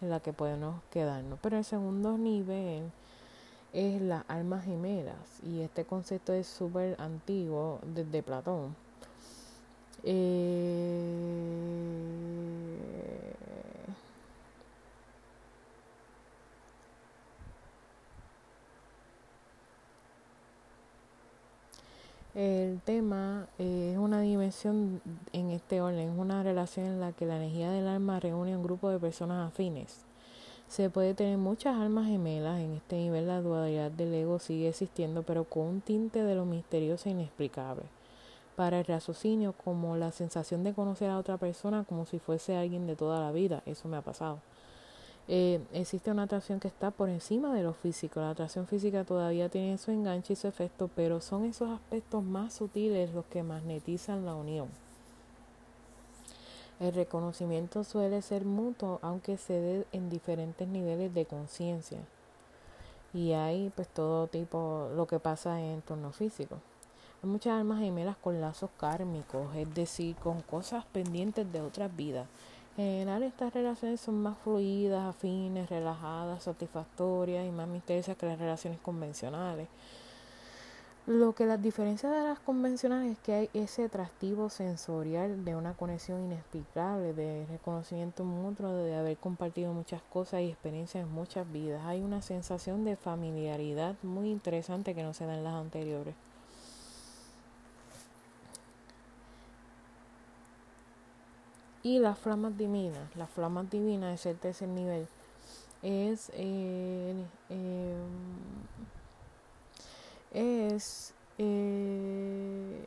en 0.00 0.10
la 0.10 0.20
que 0.20 0.32
podemos 0.32 0.80
quedarnos. 0.92 1.40
Pero 1.42 1.58
el 1.58 1.64
segundo 1.64 2.16
nivel 2.18 2.84
es 3.72 4.00
las 4.00 4.22
almas 4.28 4.64
gemelas 4.64 5.40
y 5.42 5.58
este 5.62 5.84
concepto 5.84 6.32
es 6.32 6.46
súper 6.46 6.94
antiguo 7.00 7.80
desde 7.82 8.22
Platón 8.22 8.76
eh, 10.04 11.00
el 22.40 22.80
tema 22.80 23.48
es 23.58 23.98
una 23.98 24.22
dimensión 24.22 25.02
en 25.34 25.50
este 25.50 25.82
orden, 25.82 26.08
es 26.08 26.18
una 26.18 26.42
relación 26.42 26.86
en 26.86 26.98
la 26.98 27.12
que 27.12 27.26
la 27.26 27.36
energía 27.36 27.70
del 27.70 27.86
alma 27.86 28.18
reúne 28.18 28.54
a 28.54 28.56
un 28.56 28.62
grupo 28.62 28.88
de 28.88 28.98
personas 28.98 29.46
afines. 29.46 30.06
Se 30.66 30.88
puede 30.88 31.12
tener 31.12 31.36
muchas 31.36 31.76
almas 31.76 32.06
gemelas, 32.06 32.60
en 32.60 32.72
este 32.72 32.96
nivel 32.96 33.26
la 33.26 33.42
dualidad 33.42 33.90
del 33.90 34.14
ego 34.14 34.38
sigue 34.38 34.70
existiendo, 34.70 35.22
pero 35.22 35.44
con 35.44 35.64
un 35.64 35.80
tinte 35.82 36.24
de 36.24 36.34
lo 36.34 36.46
misterioso 36.46 37.10
e 37.10 37.12
inexplicable 37.12 37.82
para 38.56 38.78
el 38.78 38.86
raciocinio 38.86 39.52
como 39.52 39.96
la 39.96 40.10
sensación 40.10 40.64
de 40.64 40.72
conocer 40.72 41.10
a 41.10 41.18
otra 41.18 41.36
persona 41.36 41.84
como 41.84 42.06
si 42.06 42.18
fuese 42.18 42.56
alguien 42.56 42.86
de 42.86 42.96
toda 42.96 43.20
la 43.20 43.32
vida. 43.32 43.62
Eso 43.66 43.86
me 43.86 43.98
ha 43.98 44.02
pasado. 44.02 44.38
Eh, 45.32 45.60
existe 45.72 46.10
una 46.10 46.24
atracción 46.24 46.58
que 46.58 46.66
está 46.66 46.90
por 46.90 47.08
encima 47.08 47.54
de 47.54 47.62
lo 47.62 47.72
físico. 47.72 48.18
La 48.18 48.30
atracción 48.30 48.66
física 48.66 49.04
todavía 49.04 49.48
tiene 49.48 49.78
su 49.78 49.92
enganche 49.92 50.32
y 50.32 50.36
su 50.36 50.48
efecto, 50.48 50.90
pero 50.96 51.20
son 51.20 51.44
esos 51.44 51.70
aspectos 51.70 52.24
más 52.24 52.52
sutiles 52.52 53.14
los 53.14 53.24
que 53.26 53.44
magnetizan 53.44 54.26
la 54.26 54.34
unión. 54.34 54.66
El 56.80 56.92
reconocimiento 56.92 57.84
suele 57.84 58.22
ser 58.22 58.44
mutuo, 58.44 58.98
aunque 59.02 59.36
se 59.36 59.52
dé 59.52 59.86
en 59.92 60.10
diferentes 60.10 60.66
niveles 60.66 61.14
de 61.14 61.26
conciencia. 61.26 61.98
Y 63.14 63.30
hay 63.30 63.70
pues 63.76 63.86
todo 63.86 64.26
tipo 64.26 64.90
lo 64.96 65.06
que 65.06 65.20
pasa 65.20 65.60
en 65.60 65.80
torno 65.82 66.10
físico. 66.10 66.56
Hay 67.22 67.30
muchas 67.30 67.52
almas 67.52 67.78
gemelas 67.78 68.16
con 68.16 68.40
lazos 68.40 68.70
kármicos, 68.80 69.54
es 69.54 69.72
decir, 69.74 70.16
con 70.16 70.40
cosas 70.40 70.84
pendientes 70.86 71.52
de 71.52 71.60
otras 71.60 71.94
vidas. 71.94 72.26
En 72.76 72.84
general 72.84 73.22
estas 73.24 73.52
relaciones 73.52 74.00
son 74.00 74.22
más 74.22 74.38
fluidas, 74.38 75.04
afines, 75.04 75.68
relajadas, 75.68 76.44
satisfactorias 76.44 77.46
y 77.46 77.50
más 77.50 77.68
misteriosas 77.68 78.16
que 78.16 78.26
las 78.26 78.38
relaciones 78.38 78.78
convencionales. 78.80 79.68
Lo 81.06 81.34
que 81.34 81.44
las 81.44 81.60
diferencia 81.60 82.08
de 82.10 82.22
las 82.22 82.38
convencionales 82.38 83.12
es 83.12 83.18
que 83.18 83.34
hay 83.34 83.50
ese 83.52 83.84
atractivo 83.84 84.48
sensorial 84.48 85.44
de 85.44 85.56
una 85.56 85.74
conexión 85.74 86.22
inexplicable, 86.22 87.14
de 87.14 87.46
reconocimiento 87.46 88.22
mutuo, 88.22 88.72
de 88.72 88.94
haber 88.94 89.16
compartido 89.16 89.72
muchas 89.72 90.02
cosas 90.02 90.42
y 90.42 90.50
experiencias 90.50 91.04
en 91.04 91.12
muchas 91.12 91.50
vidas. 91.50 91.84
Hay 91.86 92.00
una 92.02 92.22
sensación 92.22 92.84
de 92.84 92.96
familiaridad 92.96 93.96
muy 94.02 94.30
interesante 94.30 94.94
que 94.94 95.02
no 95.02 95.12
se 95.12 95.26
da 95.26 95.34
en 95.34 95.42
las 95.42 95.54
anteriores. 95.54 96.14
Y 101.82 101.98
las 101.98 102.18
flamas 102.18 102.58
divinas, 102.58 103.16
las 103.16 103.30
flamas 103.30 103.70
divinas 103.70 104.20
es 104.20 104.26
el 104.26 104.36
tercer 104.36 104.68
nivel, 104.68 105.08
es, 105.82 106.30
eh, 106.34 107.14
es 110.32 111.14
eh, 111.38 112.84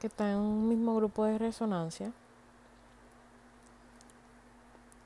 que 0.00 0.06
está 0.06 0.32
en 0.32 0.38
un 0.38 0.68
mismo 0.68 0.96
grupo 0.96 1.24
de 1.24 1.36
resonancia. 1.36 2.12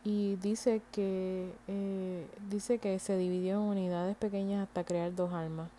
Y 0.05 0.37
dice 0.37 0.81
que 0.93 1.53
eh, 1.69 2.27
dice 2.49 2.79
que 2.79 2.99
se 2.99 3.17
dividió 3.17 3.55
en 3.55 3.63
unidades 3.63 4.17
pequeñas 4.17 4.67
hasta 4.69 4.85
crear 4.85 5.15
dos 5.15 5.33
almas 5.33 5.71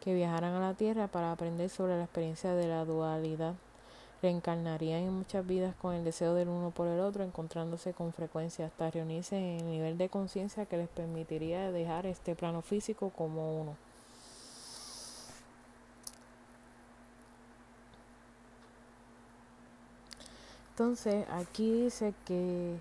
que 0.00 0.14
viajaran 0.14 0.54
a 0.54 0.60
la 0.60 0.74
tierra 0.74 1.08
para 1.08 1.32
aprender 1.32 1.68
sobre 1.68 1.96
la 1.96 2.04
experiencia 2.04 2.54
de 2.54 2.68
la 2.68 2.84
dualidad 2.86 3.54
reencarnarían 4.22 5.02
en 5.02 5.12
muchas 5.12 5.46
vidas 5.46 5.74
con 5.76 5.94
el 5.94 6.04
deseo 6.04 6.34
del 6.34 6.48
uno 6.48 6.70
por 6.70 6.86
el 6.88 7.00
otro, 7.00 7.24
encontrándose 7.24 7.94
con 7.94 8.12
frecuencia 8.12 8.66
hasta 8.66 8.90
reunirse 8.90 9.36
en 9.36 9.60
el 9.60 9.70
nivel 9.70 9.98
de 9.98 10.08
conciencia 10.08 10.66
que 10.66 10.76
les 10.76 10.88
permitiría 10.88 11.72
dejar 11.72 12.06
este 12.06 12.34
plano 12.34 12.62
físico 12.62 13.10
como 13.10 13.60
uno. 13.60 13.76
Entonces, 20.70 21.26
aquí 21.30 21.82
dice 21.82 22.14
que 22.24 22.78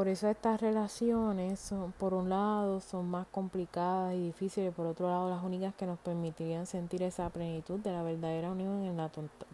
por 0.00 0.08
eso 0.08 0.30
estas 0.30 0.58
relaciones 0.62 1.60
son, 1.60 1.92
por 1.92 2.14
un 2.14 2.30
lado, 2.30 2.80
son 2.80 3.10
más 3.10 3.26
complicadas 3.26 4.14
y 4.14 4.28
difíciles, 4.28 4.72
por 4.72 4.86
otro 4.86 5.10
lado, 5.10 5.28
las 5.28 5.44
únicas 5.44 5.74
que 5.74 5.84
nos 5.84 5.98
permitirían 5.98 6.64
sentir 6.64 7.02
esa 7.02 7.28
plenitud 7.28 7.80
de 7.80 7.92
la 7.92 8.02
verdadera 8.02 8.50
unión 8.50 8.82
en 8.84 8.96
la 8.96 9.10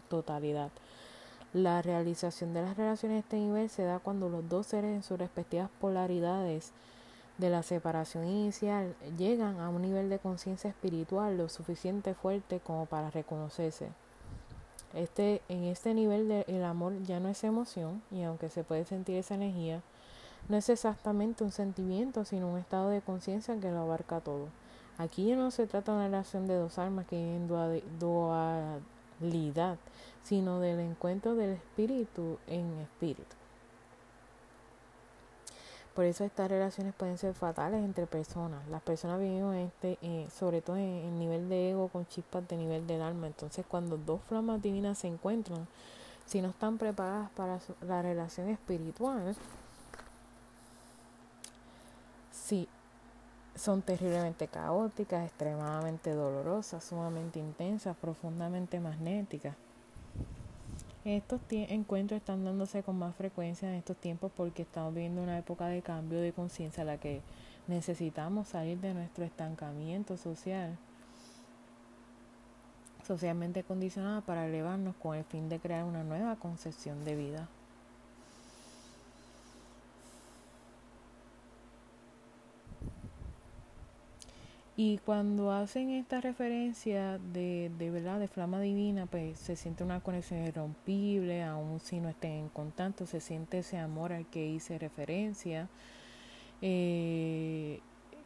totalidad. 0.07 0.71
La 1.51 1.81
realización 1.81 2.53
de 2.53 2.61
las 2.61 2.77
relaciones 2.77 3.17
a 3.17 3.19
este 3.19 3.35
nivel 3.35 3.69
se 3.69 3.83
da 3.83 3.99
cuando 3.99 4.29
los 4.29 4.47
dos 4.47 4.67
seres 4.67 4.95
en 4.95 5.03
sus 5.03 5.19
respectivas 5.19 5.69
polaridades 5.81 6.71
de 7.37 7.49
la 7.49 7.61
separación 7.61 8.25
inicial 8.25 8.95
llegan 9.17 9.59
a 9.59 9.67
un 9.67 9.81
nivel 9.81 10.09
de 10.09 10.19
conciencia 10.19 10.69
espiritual 10.69 11.37
lo 11.37 11.49
suficiente 11.49 12.13
fuerte 12.13 12.61
como 12.61 12.85
para 12.85 13.11
reconocerse. 13.11 13.89
Este, 14.93 15.41
en 15.49 15.65
este 15.65 15.93
nivel 15.93 16.29
de, 16.29 16.45
el 16.47 16.63
amor 16.63 16.93
ya 17.03 17.19
no 17.19 17.27
es 17.27 17.43
emoción 17.43 18.01
y 18.11 18.23
aunque 18.23 18.47
se 18.47 18.63
puede 18.63 18.85
sentir 18.85 19.17
esa 19.17 19.35
energía, 19.35 19.81
no 20.49 20.57
es 20.57 20.69
exactamente 20.69 21.43
un 21.43 21.51
sentimiento, 21.51 22.23
sino 22.25 22.49
un 22.49 22.57
estado 22.57 22.89
de 22.89 23.01
conciencia 23.01 23.59
que 23.59 23.71
lo 23.71 23.79
abarca 23.81 24.21
todo. 24.21 24.47
Aquí 24.97 25.33
no 25.33 25.51
se 25.51 25.67
trata 25.67 25.91
de 25.91 25.97
una 25.97 26.07
relación 26.07 26.47
de 26.47 26.55
dos 26.55 26.79
almas 26.79 27.05
que 27.05 27.17
viven 27.17 27.47
dualidad, 27.99 29.77
sino 30.23 30.59
del 30.59 30.79
encuentro 30.79 31.35
del 31.35 31.51
espíritu 31.51 32.39
en 32.47 32.79
espíritu. 32.79 33.35
Por 35.93 36.05
eso 36.05 36.23
estas 36.23 36.49
relaciones 36.49 36.93
pueden 36.93 37.17
ser 37.17 37.33
fatales 37.33 37.83
entre 37.83 38.05
personas. 38.05 38.67
Las 38.69 38.83
personas 38.83 39.19
viven 39.19 39.51
este, 39.55 39.97
eh, 40.03 40.27
sobre 40.31 40.61
todo 40.61 40.77
en 40.77 40.83
el 40.83 41.17
nivel 41.17 41.49
de 41.49 41.71
ego 41.71 41.87
con 41.87 42.05
chispas 42.05 42.47
de 42.47 42.55
nivel 42.55 42.85
del 42.85 43.01
alma. 43.01 43.25
Entonces 43.25 43.65
cuando 43.67 43.97
dos 43.97 44.21
flamas 44.21 44.61
divinas 44.61 44.99
se 44.99 45.07
encuentran, 45.07 45.67
si 46.27 46.41
no 46.41 46.49
están 46.49 46.77
preparadas 46.77 47.31
para 47.31 47.59
la 47.81 48.03
relación 48.03 48.49
espiritual, 48.49 49.35
sí, 52.47 52.69
son 53.55 53.81
terriblemente 53.81 54.47
caóticas, 54.47 55.25
extremadamente 55.25 56.11
dolorosas, 56.11 56.81
sumamente 56.81 57.39
intensas, 57.39 57.97
profundamente 57.97 58.79
magnéticas. 58.79 59.55
Estos 61.03 61.41
encuentros 61.49 62.19
están 62.19 62.45
dándose 62.45 62.83
con 62.83 62.97
más 62.99 63.15
frecuencia 63.15 63.67
en 63.67 63.75
estos 63.75 63.97
tiempos 63.97 64.31
porque 64.35 64.61
estamos 64.61 64.93
viviendo 64.93 65.21
una 65.21 65.37
época 65.37 65.67
de 65.67 65.81
cambio 65.81 66.21
de 66.21 66.31
conciencia 66.31 66.81
en 66.81 66.87
la 66.87 66.97
que 66.97 67.21
necesitamos 67.67 68.47
salir 68.47 68.79
de 68.79 68.93
nuestro 68.93 69.25
estancamiento 69.25 70.15
social, 70.15 70.77
socialmente 73.05 73.63
condicionado 73.63 74.21
para 74.21 74.47
elevarnos 74.47 74.95
con 74.95 75.17
el 75.17 75.25
fin 75.25 75.49
de 75.49 75.59
crear 75.59 75.83
una 75.83 76.03
nueva 76.03 76.37
concepción 76.37 77.03
de 77.03 77.15
vida. 77.15 77.49
Y 84.79 84.99
cuando 84.99 85.51
hacen 85.51 85.89
esta 85.89 86.21
referencia 86.21 87.17
de, 87.33 87.71
de 87.79 87.89
verdad 87.89 88.19
de 88.19 88.27
flama 88.27 88.61
divina, 88.61 89.07
pues 89.07 89.39
se 89.39 89.55
siente 89.55 89.83
una 89.83 90.01
conexión 90.01 90.45
irrompible, 90.45 91.41
aun 91.43 91.79
si 91.79 91.99
no 91.99 92.09
estén 92.09 92.33
en 92.33 92.49
contacto, 92.49 93.07
se 93.07 93.19
siente 93.19 93.57
ese 93.57 93.79
amor 93.79 94.13
al 94.13 94.27
que 94.27 94.45
hice 94.45 94.77
referencia, 94.77 95.67
eh, 96.61 97.79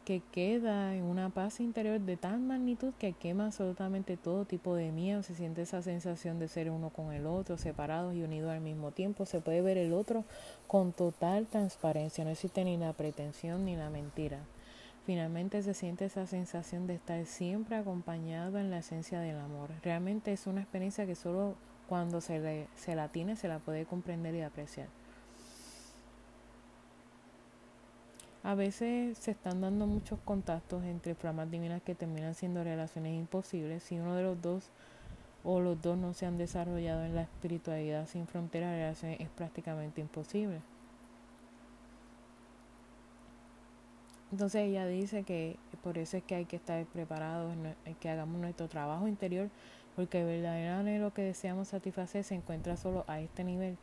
que 0.04 0.20
queda 0.30 0.94
en 0.94 1.04
una 1.04 1.30
paz 1.30 1.58
interior 1.58 1.98
de 1.98 2.18
tal 2.18 2.40
magnitud 2.40 2.92
que 2.98 3.14
quema 3.14 3.46
absolutamente 3.46 4.18
todo 4.18 4.44
tipo 4.44 4.74
de 4.74 4.92
miedo, 4.92 5.22
se 5.22 5.34
siente 5.34 5.62
esa 5.62 5.80
sensación 5.80 6.38
de 6.38 6.48
ser 6.48 6.68
uno 6.68 6.90
con 6.90 7.14
el 7.14 7.26
otro, 7.26 7.56
separados 7.56 8.14
y 8.14 8.22
unidos 8.24 8.50
al 8.50 8.60
mismo 8.60 8.90
tiempo, 8.90 9.24
se 9.24 9.40
puede 9.40 9.62
ver 9.62 9.78
el 9.78 9.94
otro 9.94 10.26
con 10.66 10.92
total 10.92 11.46
transparencia, 11.46 12.24
no 12.24 12.30
existe 12.30 12.62
ni 12.62 12.76
la 12.76 12.92
pretensión 12.92 13.64
ni 13.64 13.74
la 13.74 13.88
mentira. 13.88 14.40
Finalmente 15.04 15.62
se 15.62 15.74
siente 15.74 16.04
esa 16.04 16.26
sensación 16.26 16.86
de 16.86 16.94
estar 16.94 17.24
siempre 17.26 17.76
acompañado 17.76 18.58
en 18.58 18.70
la 18.70 18.78
esencia 18.78 19.20
del 19.20 19.38
amor. 19.38 19.70
Realmente 19.82 20.32
es 20.32 20.46
una 20.46 20.60
experiencia 20.60 21.06
que 21.06 21.16
solo 21.16 21.56
cuando 21.88 22.20
se, 22.20 22.38
le, 22.38 22.68
se 22.76 22.94
la 22.94 23.08
tiene 23.08 23.34
se 23.36 23.48
la 23.48 23.58
puede 23.58 23.84
comprender 23.84 24.34
y 24.34 24.42
apreciar. 24.42 24.86
A 28.44 28.54
veces 28.54 29.18
se 29.18 29.30
están 29.32 29.60
dando 29.60 29.86
muchos 29.86 30.18
contactos 30.24 30.84
entre 30.84 31.14
flamas 31.14 31.50
divinas 31.50 31.82
que 31.82 31.94
terminan 31.94 32.34
siendo 32.34 32.64
relaciones 32.64 33.14
imposibles 33.14 33.84
si 33.84 33.98
uno 33.98 34.16
de 34.16 34.24
los 34.24 34.40
dos 34.40 34.70
o 35.44 35.60
los 35.60 35.80
dos 35.80 35.96
no 35.96 36.12
se 36.14 36.26
han 36.26 36.38
desarrollado 36.38 37.04
en 37.04 37.14
la 37.14 37.22
espiritualidad 37.22 38.06
sin 38.06 38.26
fronteras, 38.26 38.70
la 38.70 38.76
relación 38.76 39.12
es 39.12 39.28
prácticamente 39.28 40.00
imposible. 40.00 40.60
Entonces 44.32 44.62
ella 44.62 44.86
dice 44.86 45.24
que 45.24 45.56
por 45.82 45.98
eso 45.98 46.16
es 46.16 46.22
que 46.22 46.34
hay 46.34 46.46
que 46.46 46.56
estar 46.56 46.84
preparados, 46.86 47.54
que 48.00 48.08
hagamos 48.08 48.40
nuestro 48.40 48.66
trabajo 48.66 49.06
interior, 49.06 49.50
porque 49.94 50.22
el 50.22 50.26
verdadero 50.26 50.76
anhelo 50.76 51.12
que 51.12 51.22
deseamos 51.22 51.68
satisfacer 51.68 52.24
se 52.24 52.34
encuentra 52.34 52.78
solo 52.78 53.04
a 53.08 53.20
este 53.20 53.44
nivel 53.44 53.76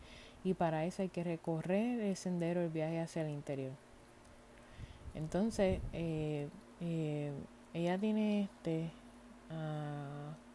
y 0.43 0.55
para 0.55 0.85
eso 0.85 1.03
hay 1.03 1.09
que 1.09 1.23
recorrer 1.23 1.99
el 1.99 2.15
sendero, 2.15 2.61
el 2.61 2.69
viaje 2.69 2.99
hacia 2.99 3.21
el 3.21 3.29
interior. 3.29 3.73
Entonces, 5.13 5.79
eh, 5.93 6.47
eh, 6.81 7.31
ella 7.73 7.97
tiene 7.97 8.43
este... 8.43 8.89
Uh, 9.51 10.48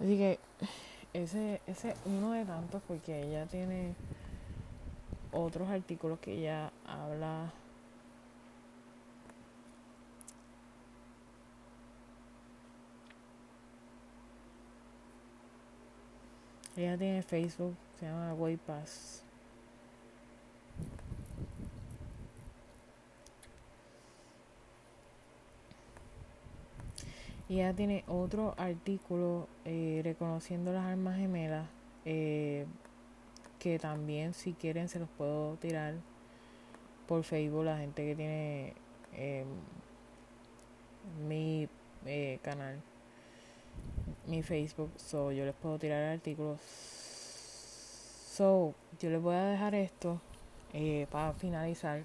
Así 0.00 0.16
que 0.16 0.38
ese, 1.12 1.60
ese 1.66 1.94
uno 2.04 2.32
de 2.32 2.44
tantos 2.44 2.82
porque 2.86 3.20
ella 3.22 3.46
tiene 3.46 3.94
otros 5.32 5.68
artículos 5.68 6.18
que 6.20 6.34
ella 6.34 6.72
habla. 6.86 7.52
Ella 16.76 16.96
tiene 16.96 17.22
Facebook 17.22 17.76
se 17.98 18.06
llama 18.06 18.34
Waypass 18.34 19.27
Y 27.48 27.60
ella 27.60 27.72
tiene 27.72 28.04
otro 28.08 28.54
artículo 28.58 29.48
eh, 29.64 30.00
reconociendo 30.04 30.72
las 30.72 30.84
armas 30.84 31.16
gemelas, 31.16 31.66
eh, 32.04 32.66
que 33.58 33.78
también 33.78 34.34
si 34.34 34.52
quieren 34.52 34.88
se 34.88 34.98
los 34.98 35.08
puedo 35.08 35.56
tirar 35.56 35.94
por 37.06 37.24
Facebook, 37.24 37.64
la 37.64 37.78
gente 37.78 38.04
que 38.04 38.14
tiene 38.14 38.74
em, 39.14 39.46
mi 41.26 41.68
eh, 42.04 42.38
canal, 42.42 42.80
mi 44.26 44.42
Facebook, 44.42 44.90
so 44.96 45.32
yo 45.32 45.46
les 45.46 45.54
puedo 45.54 45.78
tirar 45.78 46.02
artículos. 46.02 46.60
So, 46.60 48.74
yo 49.00 49.10
les 49.10 49.22
voy 49.22 49.34
a 49.34 49.44
dejar 49.44 49.74
esto 49.74 50.20
para 51.10 51.32
finalizar. 51.32 52.02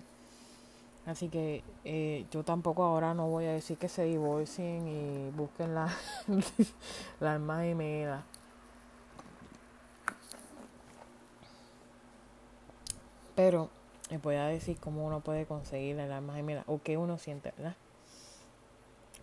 Así 1.06 1.28
que 1.28 1.64
eh, 1.84 2.26
yo 2.32 2.44
tampoco 2.44 2.84
ahora 2.84 3.14
no 3.14 3.28
voy 3.28 3.46
a 3.46 3.52
decir 3.52 3.78
que 3.78 3.90
se 3.90 4.04
divorcien 4.04 4.88
y 4.88 5.32
busquen 5.32 5.76
la, 5.76 5.94
la 7.20 7.34
alma 7.34 7.62
gemela. 7.62 8.24
Pero 13.36 13.70
les 14.10 14.22
voy 14.22 14.36
a 14.36 14.46
decir 14.46 14.78
cómo 14.80 15.06
uno 15.06 15.20
puede 15.20 15.46
conseguir 15.46 16.00
el 16.00 16.12
alma 16.12 16.36
gemela 16.36 16.64
o 16.68 16.80
qué 16.82 16.98
uno 16.98 17.18
siente, 17.18 17.52
¿verdad? 17.58 17.76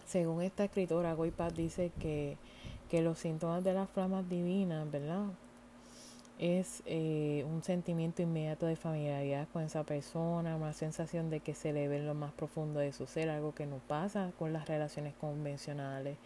Según 0.06 0.42
esta 0.42 0.64
escritora, 0.64 1.14
Goipat 1.14 1.54
dice 1.54 1.92
que, 2.00 2.36
que 2.90 3.00
los 3.00 3.18
síntomas 3.18 3.62
de 3.64 3.72
las 3.72 3.88
flamas 3.88 4.28
divinas, 4.28 4.90
¿verdad? 4.90 5.26
Es 6.40 6.82
eh, 6.86 7.44
un 7.50 7.62
sentimiento 7.62 8.22
inmediato 8.22 8.64
de 8.64 8.74
familiaridad 8.74 9.46
con 9.52 9.62
esa 9.62 9.84
persona, 9.84 10.56
una 10.56 10.72
sensación 10.72 11.28
de 11.28 11.40
que 11.40 11.54
se 11.54 11.74
le 11.74 11.86
ve 11.86 11.98
en 11.98 12.06
lo 12.06 12.14
más 12.14 12.32
profundo 12.32 12.80
de 12.80 12.94
su 12.94 13.06
ser, 13.06 13.28
algo 13.28 13.54
que 13.54 13.66
no 13.66 13.76
pasa 13.76 14.32
con 14.38 14.54
las 14.54 14.66
relaciones 14.66 15.12
convencionales, 15.20 16.16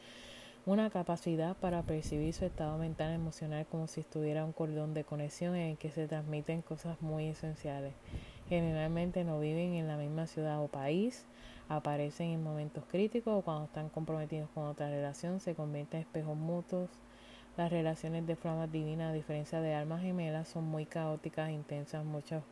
una 0.66 0.88
capacidad 0.88 1.56
para 1.56 1.82
percibir 1.82 2.32
su 2.32 2.44
estado 2.44 2.78
mental 2.78 3.12
emocional 3.12 3.66
como 3.66 3.88
si 3.88 4.02
estuviera 4.02 4.44
un 4.44 4.52
cordón 4.52 4.94
de 4.94 5.02
conexión 5.02 5.56
en 5.56 5.70
el 5.70 5.78
que 5.78 5.90
se 5.90 6.06
transmiten 6.06 6.62
cosas 6.62 7.02
muy 7.02 7.26
esenciales. 7.26 7.92
Generalmente 8.48 9.24
no 9.24 9.40
viven 9.40 9.74
en 9.74 9.88
la 9.88 9.96
misma 9.96 10.28
ciudad 10.28 10.62
o 10.62 10.68
país, 10.68 11.26
aparecen 11.68 12.30
en 12.30 12.42
momentos 12.44 12.84
críticos 12.88 13.34
o 13.36 13.42
cuando 13.42 13.64
están 13.64 13.88
comprometidos 13.88 14.48
con 14.50 14.62
otra 14.62 14.88
relación, 14.88 15.40
se 15.40 15.56
convierten 15.56 16.02
en 16.02 16.06
espejos 16.06 16.36
mutuos 16.36 16.88
Las 17.56 17.70
relaciones 17.70 18.26
de 18.26 18.34
flamas 18.34 18.72
divinas, 18.72 19.10
a 19.10 19.12
diferencia 19.12 19.60
de 19.60 19.74
almas 19.74 20.02
gemelas, 20.02 20.48
son 20.48 20.64
muy 20.64 20.86
caóticas, 20.86 21.50
intensas, 21.50 22.04
muchos 22.04 22.42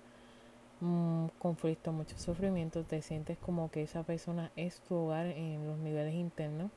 mm, 0.81 1.27
conflictos, 1.41 1.93
muchos 1.93 2.21
sufrimientos. 2.21 2.87
Te 2.87 3.03
sientes 3.03 3.37
como 3.39 3.69
que 3.71 3.83
esa 3.83 4.05
persona 4.05 4.53
es 4.55 4.81
tu 4.81 4.95
hogar 4.95 5.27
en 5.27 5.67
los 5.67 5.79
niveles 5.79 6.15
internos. 6.15 6.71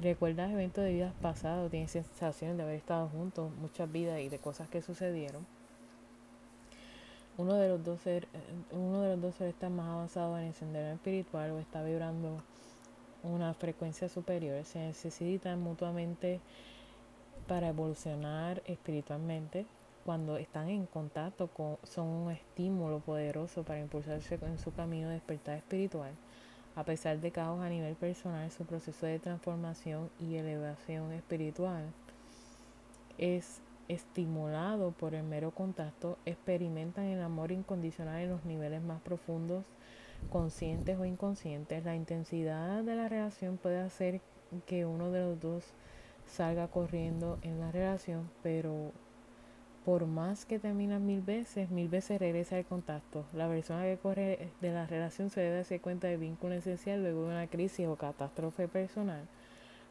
Recuerdas 0.00 0.50
eventos 0.50 0.82
de 0.82 0.94
vidas 0.94 1.12
pasadas, 1.20 1.70
tienes 1.70 1.90
sensaciones 1.90 2.56
de 2.56 2.62
haber 2.62 2.76
estado 2.76 3.08
juntos, 3.08 3.52
muchas 3.60 3.92
vidas 3.92 4.20
y 4.20 4.30
de 4.30 4.38
cosas 4.38 4.68
que 4.68 4.80
sucedieron. 4.80 5.46
Uno 7.36 7.54
de 7.54 7.68
los 7.68 7.84
dos 7.84 8.00
ser, 8.00 8.28
uno 8.70 9.02
de 9.02 9.10
los 9.10 9.20
dos 9.20 9.34
seres 9.34 9.54
está 9.54 9.68
más 9.68 9.88
avanzado 9.88 10.38
en 10.38 10.46
el 10.46 10.54
sendero 10.54 10.94
espiritual 10.94 11.50
o 11.50 11.58
está 11.58 11.82
vibrando 11.82 12.42
una 13.22 13.54
frecuencia 13.54 14.08
superior. 14.08 14.64
Se 14.64 14.78
necesitan 14.78 15.60
mutuamente 15.60 16.40
para 17.52 17.68
evolucionar 17.68 18.62
espiritualmente. 18.64 19.66
Cuando 20.06 20.38
están 20.38 20.70
en 20.70 20.86
contacto 20.86 21.48
con, 21.48 21.76
son 21.82 22.06
un 22.06 22.30
estímulo 22.32 23.00
poderoso 23.00 23.62
para 23.62 23.78
impulsarse 23.78 24.38
en 24.40 24.58
su 24.58 24.72
camino 24.72 25.08
de 25.08 25.16
despertar 25.16 25.58
espiritual. 25.58 26.12
A 26.76 26.84
pesar 26.84 27.20
de 27.20 27.30
caos 27.30 27.60
a 27.60 27.68
nivel 27.68 27.94
personal, 27.94 28.50
su 28.50 28.64
proceso 28.64 29.04
de 29.04 29.18
transformación 29.18 30.08
y 30.18 30.36
elevación 30.36 31.12
espiritual 31.12 31.84
es 33.18 33.60
estimulado 33.86 34.92
por 34.92 35.14
el 35.14 35.22
mero 35.22 35.50
contacto, 35.50 36.16
experimentan 36.24 37.04
el 37.04 37.20
amor 37.20 37.52
incondicional 37.52 38.22
en 38.22 38.30
los 38.30 38.46
niveles 38.46 38.80
más 38.80 39.02
profundos, 39.02 39.62
conscientes 40.30 40.98
o 40.98 41.04
inconscientes. 41.04 41.84
La 41.84 41.96
intensidad 41.96 42.82
de 42.82 42.96
la 42.96 43.10
relación 43.10 43.58
puede 43.58 43.80
hacer 43.80 44.22
que 44.64 44.86
uno 44.86 45.10
de 45.10 45.20
los 45.20 45.38
dos 45.38 45.64
salga 46.32 46.66
corriendo 46.68 47.38
en 47.42 47.60
la 47.60 47.70
relación, 47.70 48.30
pero 48.42 48.90
por 49.84 50.06
más 50.06 50.46
que 50.46 50.58
termina 50.58 50.98
mil 50.98 51.20
veces, 51.20 51.70
mil 51.70 51.88
veces 51.88 52.18
regresa 52.18 52.58
el 52.58 52.64
contacto. 52.64 53.24
La 53.34 53.48
persona 53.48 53.82
que 53.82 53.98
corre 53.98 54.48
de 54.60 54.72
la 54.72 54.86
relación 54.86 55.28
se 55.28 55.40
debe 55.40 55.60
hacer 55.60 55.80
cuenta 55.80 56.08
del 56.08 56.18
vínculo 56.18 56.54
esencial 56.54 57.02
luego 57.02 57.22
de 57.22 57.28
una 57.28 57.46
crisis 57.48 57.86
o 57.86 57.96
catástrofe 57.96 58.66
personal. 58.66 59.26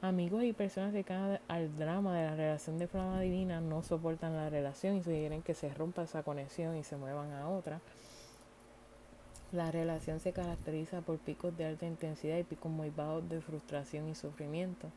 Amigos 0.02 0.44
y 0.44 0.54
personas 0.54 0.94
cercanas 0.94 1.42
al 1.48 1.78
drama 1.78 2.18
de 2.18 2.26
la 2.26 2.36
relación 2.36 2.80
de 2.80 2.88
flama 2.88 3.22
divina 3.22 3.62
no 3.62 3.84
soportan 3.84 4.36
la 4.36 4.50
relación 4.50 4.96
y 4.96 5.04
sugieren 5.04 5.44
que 5.44 5.54
se 5.54 5.72
rompa 5.72 6.04
esa 6.04 6.24
conexión 6.24 6.76
y 6.76 6.84
se 6.84 6.98
muevan 6.98 7.32
a 7.34 7.50
otra. 7.50 7.82
La 9.52 9.70
relación 9.70 10.20
se 10.20 10.32
caracteriza 10.32 11.02
por 11.02 11.20
picos 11.20 11.56
de 11.56 11.66
alta 11.66 11.86
intensidad 11.86 12.38
y 12.38 12.44
picos 12.44 12.72
muy 12.72 12.90
bajos 12.90 13.28
de 13.30 13.42
frustración 13.42 14.10
y 14.10 14.16
sufrimiento. 14.16 14.88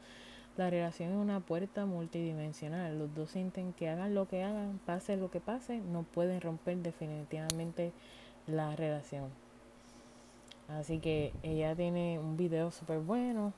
La 0.56 0.70
relación 0.70 1.10
es 1.10 1.16
una 1.16 1.40
puerta 1.40 1.84
multidimensional. 1.84 2.96
Los 2.96 3.12
dos 3.12 3.30
sienten 3.30 3.72
que 3.72 3.88
hagan 3.88 4.14
lo 4.14 4.28
que 4.28 4.44
hagan, 4.44 4.78
pase 4.86 5.16
lo 5.16 5.30
que 5.30 5.40
pase, 5.40 5.78
no 5.80 6.04
pueden 6.04 6.40
romper 6.40 6.76
definitivamente 6.76 7.92
la 8.46 8.76
relación. 8.76 9.30
Así 10.68 11.00
que 11.00 11.32
ella 11.42 11.74
tiene 11.74 12.18
un 12.20 12.36
video 12.36 12.70
súper 12.70 13.00
bueno. 13.00 13.52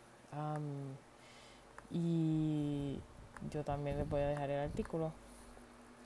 y 1.90 2.98
yo 3.50 3.62
también 3.64 3.98
les 3.98 4.08
voy 4.08 4.22
a 4.22 4.28
dejar 4.28 4.50
el 4.50 4.60
artículo. 4.60 5.12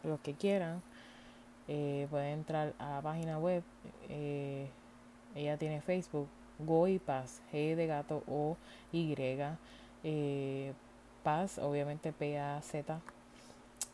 Los 0.02 0.18
que 0.20 0.34
quieran 0.34 0.82
eh, 1.68 2.08
pueden 2.10 2.40
entrar 2.40 2.74
a 2.78 2.96
la 2.96 3.02
página 3.02 3.38
web. 3.38 3.62
Eh, 4.08 4.68
ella 5.36 5.56
tiene 5.56 5.80
Facebook, 5.80 6.26
Go 6.58 6.88
G 6.88 7.76
de 7.76 7.86
gato 7.86 8.24
O 8.26 8.56
Y 8.92 9.14
eh, 10.04 10.72
Paz, 11.22 11.58
obviamente 11.58 12.12
P-A-Z. 12.12 13.00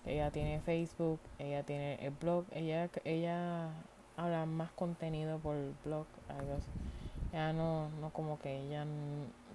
Ella 0.04 0.30
tiene 0.30 0.60
Facebook, 0.60 1.18
ella 1.38 1.64
tiene 1.64 1.96
el 1.96 2.12
blog, 2.12 2.44
ella, 2.52 2.88
ella 3.04 3.70
habla 4.16 4.46
más 4.46 4.70
contenido 4.72 5.38
por 5.38 5.56
el 5.56 5.74
blog, 5.84 6.06
algo 6.28 6.58
Ella 7.32 7.52
no, 7.52 7.88
no 8.00 8.10
como 8.10 8.38
que 8.38 8.56
ella, 8.56 8.86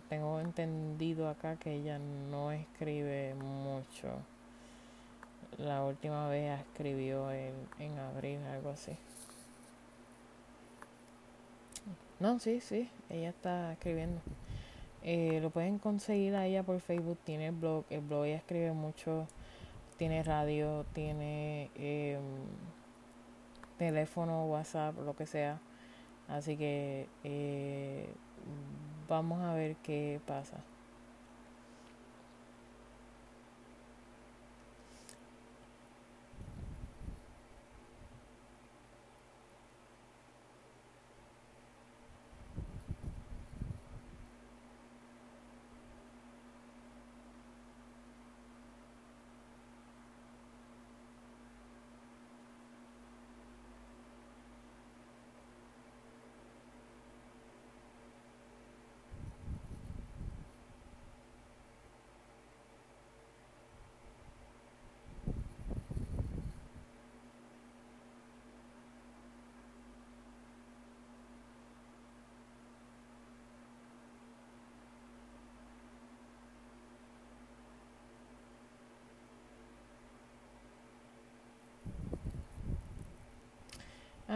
tengo 0.10 0.41
entendido 0.41 1.30
acá 1.30 1.56
que 1.56 1.76
ella 1.76 1.99
no 1.99 2.52
escribe 2.52 3.34
mucho. 3.36 4.10
La 5.58 5.84
última 5.86 6.28
vez 6.28 6.60
escribió 6.60 7.32
en, 7.32 7.54
en 7.80 7.97
abril, 7.97 8.39
algo 8.54 8.72
así. 8.72 8.97
No, 12.20 12.39
sí, 12.39 12.60
sí, 12.60 12.89
ella 13.10 13.30
está 13.30 13.74
escribiendo. 13.74 14.22
Eh, 15.04 15.39
lo 15.41 15.49
pueden 15.49 15.80
conseguir 15.80 16.36
a 16.36 16.45
ella 16.45 16.64
por 16.64 16.80
Facebook, 16.80 17.18
tiene 17.24 17.47
el 17.47 17.56
blog, 17.56 17.86
el 17.89 18.02
blog 18.02 18.26
ella 18.26 18.38
escribe 18.38 18.72
mucho, 18.72 19.28
tiene 19.97 20.22
radio, 20.24 20.86
tiene 20.93 21.72
em, 21.76 22.22
teléfono, 23.78 24.45
WhatsApp, 24.45 24.95
lo 24.99 25.16
que 25.16 25.26
sea. 25.26 25.60
Así 26.28 26.56
que 26.56 27.08
eh, 27.24 28.08
vamos 29.08 29.41
a 29.41 29.54
ver 29.54 29.76
qué 29.78 30.20
pasa. 30.26 30.58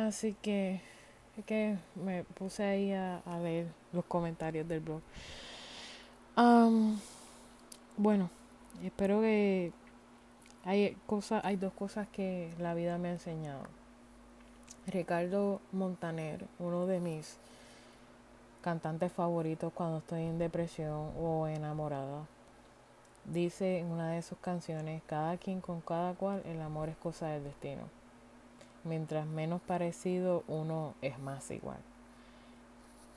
Así 0.05 0.35
que 0.39 0.81
es 1.35 1.45
que 1.45 1.79
me 1.95 2.23
puse 2.23 2.63
ahí 2.63 2.93
a, 2.93 3.23
leer 3.41 3.65
los 3.91 4.05
comentarios 4.05 4.67
del 4.67 4.79
blog. 4.79 5.01
bueno, 7.97 8.29
espero 8.83 9.21
que 9.21 9.71
hay 10.63 10.95
cosas, 11.07 11.43
hay 11.43 11.55
dos 11.55 11.73
cosas 11.73 12.07
que 12.09 12.53
la 12.59 12.75
vida 12.75 12.99
me 12.99 13.07
ha 13.07 13.13
enseñado. 13.13 13.63
Ricardo 14.85 15.59
Montaner, 15.71 16.45
uno 16.59 16.85
de 16.85 16.99
mis 16.99 17.37
cantantes 18.61 19.11
favoritos 19.11 19.73
cuando 19.73 19.97
estoy 19.97 20.21
en 20.21 20.37
depresión 20.37 21.13
o 21.19 21.47
enamorada, 21.47 22.27
dice 23.25 23.79
en 23.79 23.87
una 23.87 24.11
de 24.11 24.21
sus 24.21 24.37
canciones, 24.37 25.01
cada 25.07 25.37
quien 25.37 25.61
con 25.61 25.81
cada 25.81 26.13
cual, 26.13 26.43
el 26.45 26.61
amor 26.61 26.89
es 26.89 26.97
cosa 26.97 27.29
del 27.29 27.43
destino 27.43 27.94
mientras 28.85 29.27
menos 29.27 29.61
parecido 29.61 30.43
uno 30.47 30.93
es 31.01 31.19
más 31.19 31.51
igual. 31.51 31.79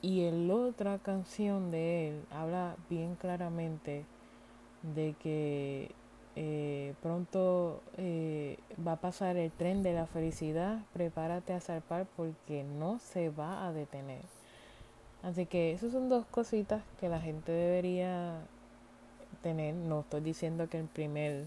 Y 0.01 0.25
en 0.25 0.49
la 0.49 0.55
otra 0.55 0.99
canción 0.99 1.71
de 1.71 2.09
él 2.09 2.23
habla 2.31 2.77
bien 2.89 3.17
claramente 3.17 4.05
de 4.95 5.15
que 5.21 5.91
eh, 6.37 6.95
pronto 7.03 7.83
eh, 7.97 8.59
va 8.87 8.93
a 8.93 9.01
pasar 9.01 9.37
el 9.37 9.51
tren 9.51 9.83
de 9.83 9.93
la 9.93 10.07
felicidad, 10.07 10.79
prepárate 10.93 11.53
a 11.53 11.61
zarpar 11.61 12.07
porque 12.17 12.63
no 12.63 13.01
se 13.01 13.31
va 13.31 13.67
a 13.67 13.73
detener. 13.73 14.23
Así 15.25 15.47
que 15.47 15.73
esas 15.73 15.91
son 15.91 16.09
dos 16.09 16.27
cositas 16.27 16.83
que 17.01 17.09
la 17.09 17.21
gente 17.21 17.51
debería 17.51 18.41
tener. 19.43 19.75
No 19.75 20.01
estoy 20.01 20.21
diciendo 20.21 20.69
que 20.69 20.79
el 20.79 20.87
primer 20.87 21.47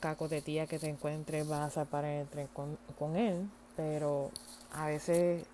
caco 0.00 0.28
de 0.28 0.42
tía 0.42 0.66
que 0.66 0.78
te 0.78 0.88
encuentres 0.88 1.46
vas 1.48 1.76
a 1.78 1.84
parar 1.84 2.26
tren 2.26 2.48
con, 2.98 3.16
él, 3.16 3.48
pero 3.76 4.30
a 4.72 4.86
veces 4.86 5.44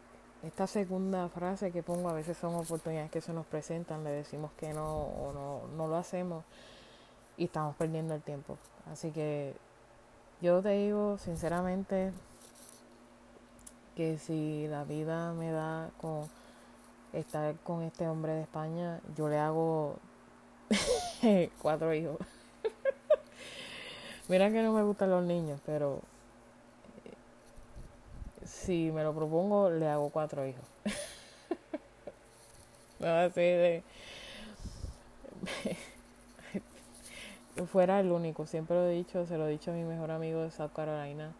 esta 0.42 0.66
segunda 0.66 1.28
frase 1.28 1.72
que 1.72 1.82
pongo 1.82 2.08
a 2.08 2.12
veces 2.12 2.36
son 2.36 2.54
oportunidades 2.54 3.10
que 3.10 3.20
se 3.20 3.32
nos 3.32 3.46
presentan, 3.46 4.04
le 4.04 4.10
decimos 4.10 4.50
que 4.56 4.72
no 4.72 4.96
o 4.96 5.32
no, 5.32 5.68
no 5.76 5.88
lo 5.88 5.96
hacemos 5.96 6.44
y 7.36 7.44
estamos 7.44 7.76
perdiendo 7.76 8.14
el 8.14 8.22
tiempo. 8.22 8.58
Así 8.90 9.10
que 9.10 9.54
yo 10.40 10.60
te 10.62 10.70
digo 10.70 11.18
sinceramente 11.18 12.12
que 13.94 14.18
si 14.18 14.66
la 14.68 14.84
vida 14.84 15.32
me 15.32 15.50
da 15.50 15.90
con 16.00 16.28
estar 17.12 17.54
con 17.60 17.82
este 17.82 18.08
hombre 18.08 18.32
de 18.32 18.42
España, 18.42 19.00
yo 19.16 19.28
le 19.28 19.38
hago 19.38 19.96
cuatro 21.62 21.94
hijos. 21.94 22.18
Mira 24.32 24.50
que 24.50 24.62
no 24.62 24.72
me 24.72 24.82
gustan 24.82 25.10
los 25.10 25.22
niños, 25.22 25.60
pero 25.66 26.00
eh, 27.04 28.46
si 28.46 28.90
me 28.90 29.04
lo 29.04 29.14
propongo, 29.14 29.68
le 29.68 29.86
hago 29.86 30.08
cuatro 30.08 30.46
hijos. 30.46 30.64
no 32.98 33.08
así 33.08 33.42
de... 33.42 33.82
Fuera 37.66 38.00
el 38.00 38.10
único, 38.10 38.46
siempre 38.46 38.74
lo 38.74 38.86
he 38.86 38.94
dicho, 38.94 39.26
se 39.26 39.36
lo 39.36 39.46
he 39.46 39.50
dicho 39.50 39.70
a 39.70 39.74
mi 39.74 39.84
mejor 39.84 40.10
amigo 40.10 40.40
de 40.40 40.50
South 40.50 40.72
Carolina, 40.74 41.34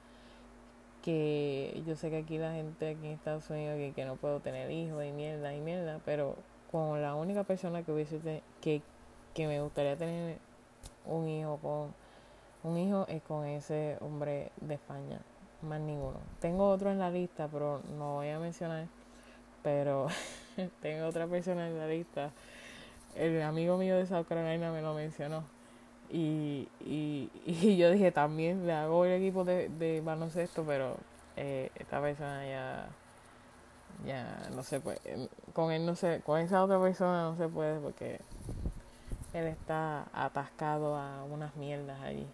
que 1.01 1.82
yo 1.86 1.97
sé 1.97 2.11
que 2.11 2.18
aquí 2.18 2.36
la 2.36 2.53
gente 2.53 2.90
aquí 2.90 3.07
en 3.07 3.14
Estados 3.14 3.49
Unidos 3.49 3.78
que, 3.95 4.05
no 4.05 4.16
puedo 4.16 4.40
tener 4.40 4.70
hijos 4.70 5.03
y 5.03 5.12
mierda 5.12 5.55
y 5.55 5.62
mierda, 5.62 5.99
pero 6.05 6.36
con 6.70 7.01
la 7.01 7.14
única 7.14 7.43
persona 7.43 7.84
que 7.84 7.90
hubiese 7.90 8.43
que, 8.61 8.82
que 9.32 9.47
me 9.47 9.62
gustaría 9.62 9.97
tener 9.97 10.36
un 11.07 11.26
hijo 11.26 11.59
con 11.62 12.01
un 12.65 12.79
hijo 12.79 13.07
es 13.09 13.23
con 13.23 13.45
ese 13.47 13.97
hombre 14.01 14.53
de 14.61 14.75
España, 14.75 15.21
más 15.63 15.81
ninguno. 15.81 16.19
Tengo 16.41 16.69
otro 16.69 16.91
en 16.91 16.99
la 16.99 17.11
lista, 17.11 17.49
pero 17.51 17.81
no 17.99 18.15
voy 18.15 18.29
a 18.29 18.39
mencionar, 18.39 18.87
pero 19.63 20.09
tengo 20.83 21.07
otra 21.07 21.27
persona 21.27 21.69
en 21.69 21.79
la 21.79 21.87
lista. 21.87 22.31
El 23.17 23.43
amigo 23.43 23.77
mío 23.77 23.97
de 23.97 24.07
South 24.07 24.27
Carolina 24.29 24.73
me 24.73 24.83
lo 24.83 24.95
mencionó. 24.95 25.45
Y, 26.11 26.69
y, 26.85 27.31
y 27.47 27.77
yo 27.77 27.91
dije 27.91 28.13
también 28.13 28.67
le 28.67 28.75
hago 28.75 29.05
el 29.05 29.13
equipo 29.13 29.45
de, 29.45 29.69
de 29.69 30.01
baloncesto, 30.01 30.65
pero 30.65 30.97
eh, 31.37 31.71
esta 31.75 32.01
persona 32.01 32.47
ya 32.47 32.89
ya 34.07 34.49
no 34.55 34.63
se 34.63 34.81
puede 34.81 35.29
con 35.53 35.71
él 35.71 35.87
no 35.87 35.95
se 35.95 36.21
con 36.23 36.41
esa 36.41 36.65
otra 36.65 36.81
persona 36.81 37.23
no 37.23 37.37
se 37.37 37.47
puede 37.49 37.79
porque 37.79 38.21
él 39.33 39.47
está 39.47 40.07
atascado 40.13 40.97
a 40.97 41.25
unas 41.25 41.55
mierdas 41.57 42.01
allí 42.01 42.27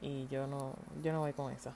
y 0.00 0.26
yo 0.28 0.46
no 0.46 0.74
yo 1.02 1.12
no 1.12 1.20
voy 1.20 1.32
con 1.32 1.52
esa 1.52 1.74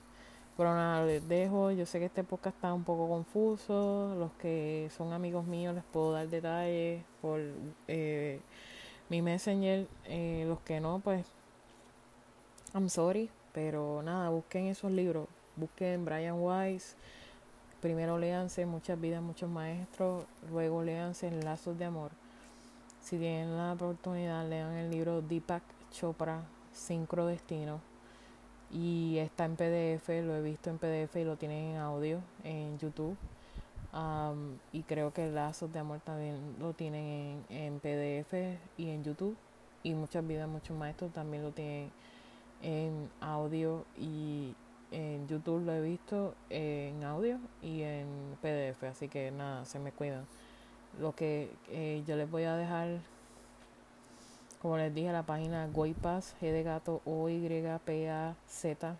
pero 0.57 0.73
nada 0.73 1.05
les 1.05 1.27
dejo 1.27 1.71
yo 1.71 1.85
sé 1.85 1.99
que 1.99 2.05
este 2.05 2.23
podcast 2.23 2.55
está 2.55 2.73
un 2.73 2.83
poco 2.83 3.07
confuso 3.07 4.15
los 4.17 4.31
que 4.33 4.89
son 4.95 5.13
amigos 5.13 5.45
míos 5.45 5.75
les 5.75 5.83
puedo 5.83 6.13
dar 6.13 6.27
detalles 6.27 7.03
por 7.21 7.39
eh, 7.87 8.39
mi 9.09 9.21
messenger 9.21 9.87
eh, 10.05 10.45
los 10.47 10.59
que 10.59 10.79
no 10.79 10.99
pues 10.99 11.25
I'm 12.73 12.89
sorry 12.89 13.29
pero 13.53 14.01
nada 14.03 14.29
busquen 14.29 14.67
esos 14.67 14.91
libros 14.91 15.27
busquen 15.55 16.05
Brian 16.05 16.39
Weiss 16.39 16.95
primero 17.81 18.19
léanse 18.19 18.65
Muchas 18.67 19.01
vidas, 19.01 19.23
muchos 19.23 19.49
maestros, 19.49 20.25
luego 20.51 20.83
léanse 20.83 21.31
Lazos 21.31 21.77
de 21.79 21.85
amor 21.85 22.11
si 23.01 23.17
tienen 23.17 23.57
la 23.57 23.73
oportunidad, 23.73 24.47
lean 24.47 24.73
el 24.73 24.91
libro 24.91 25.21
Deepak 25.21 25.63
Chopra, 25.91 26.43
Sincrodestino. 26.71 27.90
Y 28.73 29.17
está 29.17 29.45
en 29.45 29.55
PDF, 29.55 30.07
lo 30.23 30.35
he 30.35 30.41
visto 30.41 30.69
en 30.69 30.77
PDF 30.77 31.15
y 31.17 31.23
lo 31.23 31.35
tienen 31.35 31.75
en 31.75 31.77
audio 31.77 32.21
en 32.43 32.77
YouTube. 32.77 33.17
y 34.71 34.83
creo 34.83 35.11
que 35.13 35.29
Lazos 35.29 35.71
de 35.73 35.79
Amor 35.79 35.99
también 35.99 36.55
lo 36.59 36.73
tienen 36.73 37.43
en, 37.49 37.57
en, 37.57 37.79
PDF 37.79 38.33
y 38.77 38.89
en 38.89 39.03
YouTube. 39.03 39.35
Y 39.83 39.93
muchas 39.93 40.25
vidas, 40.25 40.47
muchos 40.47 40.77
maestros 40.77 41.11
también 41.11 41.43
lo 41.43 41.51
tienen 41.51 41.91
en 42.61 43.09
audio 43.19 43.85
y 43.97 44.53
en 44.91 45.27
YouTube 45.27 45.65
lo 45.65 45.73
he 45.73 45.81
visto 45.81 46.35
en 46.49 47.03
audio 47.03 47.39
y 47.61 47.81
en 47.81 48.07
PDF. 48.41 48.83
Así 48.83 49.07
que 49.07 49.31
nada, 49.31 49.65
se 49.65 49.79
me 49.79 49.91
cuidan 49.91 50.25
lo 50.99 51.15
que 51.15 51.51
eh, 51.69 52.03
yo 52.05 52.15
les 52.15 52.29
voy 52.29 52.43
a 52.43 52.55
dejar 52.55 52.99
como 54.61 54.77
les 54.77 54.93
dije 54.93 55.11
la 55.11 55.23
página 55.23 55.67
Goipas 55.67 56.35
G 56.41 56.51
de 56.51 56.63
gato 56.63 57.01
O 57.05 57.29
Y 57.29 57.63
P 57.85 58.09
A 58.09 58.35
Z. 58.47 58.95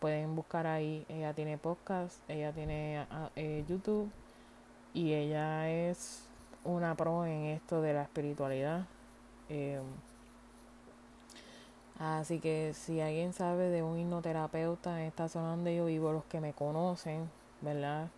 Pueden 0.00 0.34
buscar 0.34 0.66
ahí. 0.66 1.06
Ella 1.08 1.32
tiene 1.34 1.58
podcast 1.58 2.18
ella 2.28 2.52
tiene 2.52 3.06
ah, 3.10 3.30
eh, 3.36 3.64
YouTube 3.68 4.10
y 4.92 5.12
ella 5.12 5.70
es 5.70 6.24
una 6.64 6.94
pro 6.94 7.24
en 7.26 7.46
esto 7.46 7.80
de 7.80 7.94
la 7.94 8.02
espiritualidad. 8.02 8.86
Em, 9.48 9.84
así 11.98 12.40
que 12.40 12.72
si 12.74 13.00
alguien 13.00 13.32
sabe 13.32 13.68
de 13.68 13.82
un 13.82 13.98
hipnoterapeuta 13.98 15.00
en 15.00 15.06
esta 15.06 15.28
zona 15.28 15.50
donde 15.50 15.76
yo 15.76 15.86
vivo 15.86 16.12
los 16.12 16.24
que 16.24 16.40
me 16.40 16.52
conocen 16.52 17.30
verdad 17.60 18.08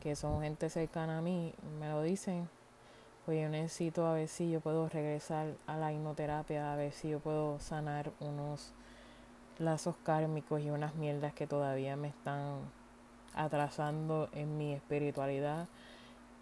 que 0.00 0.16
son 0.16 0.42
gente 0.42 0.68
cercana 0.68 1.18
a 1.18 1.22
mí, 1.22 1.54
me 1.78 1.88
lo 1.88 2.02
dicen, 2.02 2.48
pues 3.24 3.40
yo 3.40 3.48
necesito 3.48 4.06
a 4.06 4.14
ver 4.14 4.28
si 4.28 4.50
yo 4.50 4.60
puedo 4.60 4.88
regresar 4.88 5.54
a 5.66 5.76
la 5.76 5.92
hipnoterapia, 5.92 6.72
a 6.72 6.76
ver 6.76 6.92
si 6.92 7.10
yo 7.10 7.20
puedo 7.20 7.58
sanar 7.60 8.10
unos 8.20 8.72
lazos 9.58 9.94
kármicos 10.02 10.60
y 10.62 10.70
unas 10.70 10.94
mierdas 10.96 11.32
que 11.32 11.46
todavía 11.46 11.96
me 11.96 12.08
están 12.08 12.60
atrasando 13.34 14.28
en 14.32 14.58
mi 14.58 14.72
espiritualidad. 14.74 15.68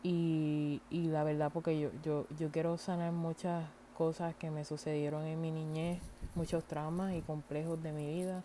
Y, 0.03 0.81
y 0.89 1.09
la 1.09 1.25
verdad 1.25 1.51
porque 1.53 1.79
yo, 1.79 1.91
yo, 2.03 2.27
yo 2.39 2.51
quiero 2.51 2.79
sanar 2.79 3.13
muchas 3.13 3.65
cosas 3.97 4.35
que 4.37 4.51
me 4.51 4.65
sucedieron 4.65 5.27
en 5.27 5.41
mi 5.41 5.51
niñez, 5.51 6.01
muchos 6.35 6.65
traumas 6.65 7.13
y 7.15 7.21
complejos 7.21 7.83
de 7.83 7.93
mi 7.93 8.07
vida. 8.07 8.43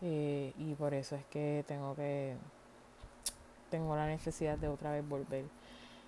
Eh, 0.00 0.54
y 0.58 0.74
por 0.74 0.94
eso 0.94 1.16
es 1.16 1.24
que 1.26 1.64
tengo 1.68 1.94
que 1.94 2.36
tengo 3.70 3.94
la 3.96 4.06
necesidad 4.06 4.56
de 4.56 4.68
otra 4.68 4.92
vez 4.92 5.06
volver. 5.06 5.44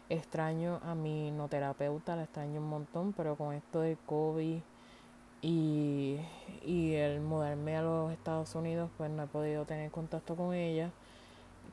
Extraño 0.08 0.80
a 0.84 0.94
mi 0.94 1.32
no 1.32 1.48
terapeuta, 1.48 2.14
la 2.14 2.24
extraño 2.24 2.60
un 2.60 2.68
montón, 2.68 3.12
pero 3.12 3.36
con 3.36 3.54
esto 3.54 3.80
del 3.80 3.98
COVID 4.06 4.60
y, 5.42 6.18
y 6.64 6.94
el 6.94 7.20
mudarme 7.20 7.76
a 7.76 7.82
los 7.82 8.12
Estados 8.12 8.54
Unidos, 8.54 8.90
pues 8.96 9.10
no 9.10 9.24
he 9.24 9.26
podido 9.26 9.64
tener 9.64 9.90
contacto 9.90 10.36
con 10.36 10.54
ella. 10.54 10.90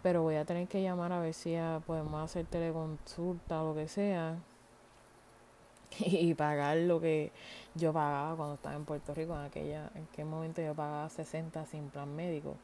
Pero 0.01 0.21
voy 0.23 0.35
a 0.35 0.45
tener 0.45 0.67
que 0.67 0.81
llamar 0.81 1.11
a 1.13 1.19
ver 1.19 1.33
si 1.33 1.55
podemos 1.87 2.23
hacer 2.23 2.45
teleconsulta 2.45 3.63
o 3.63 3.69
lo 3.69 3.75
que 3.75 3.87
sea. 3.87 4.37
Y 5.99 6.33
pagar 6.33 6.77
lo 6.77 6.99
que 6.99 7.31
yo 7.75 7.93
pagaba 7.93 8.35
cuando 8.35 8.55
estaba 8.55 8.75
en 8.75 8.85
Puerto 8.85 9.13
Rico. 9.13 9.35
En 9.35 9.45
aquella, 9.45 9.91
en 9.95 10.07
aquel 10.11 10.25
momento 10.25 10.61
yo 10.61 10.73
pagaba 10.73 11.09
60 11.09 11.65
sin 11.67 11.89
plan 11.89 12.15
médico. 12.15 12.55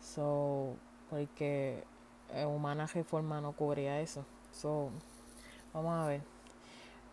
So, 0.00 0.74
porque 1.10 1.84
eh, 2.32 2.46
humana 2.46 2.86
reforma 2.86 3.40
no 3.40 3.52
cubría 3.52 4.00
eso. 4.00 4.24
So, 4.56 4.88
vamos 5.74 5.92
a 5.92 6.06
ver. 6.06 6.22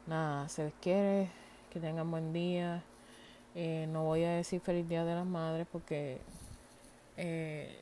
Nada, 0.08 0.48
se 0.48 0.64
les 0.64 0.74
quiere, 0.76 1.30
que 1.70 1.80
tengan 1.82 2.10
buen 2.10 2.32
día. 2.32 2.84
Eh, 3.54 3.86
no 3.92 4.06
voy 4.06 4.24
a 4.24 4.32
decir 4.32 4.62
feliz 4.62 4.88
día 4.88 5.04
de 5.04 5.14
las 5.14 5.26
madres 5.26 5.68
porque 5.70 6.20
eh, 7.18 7.82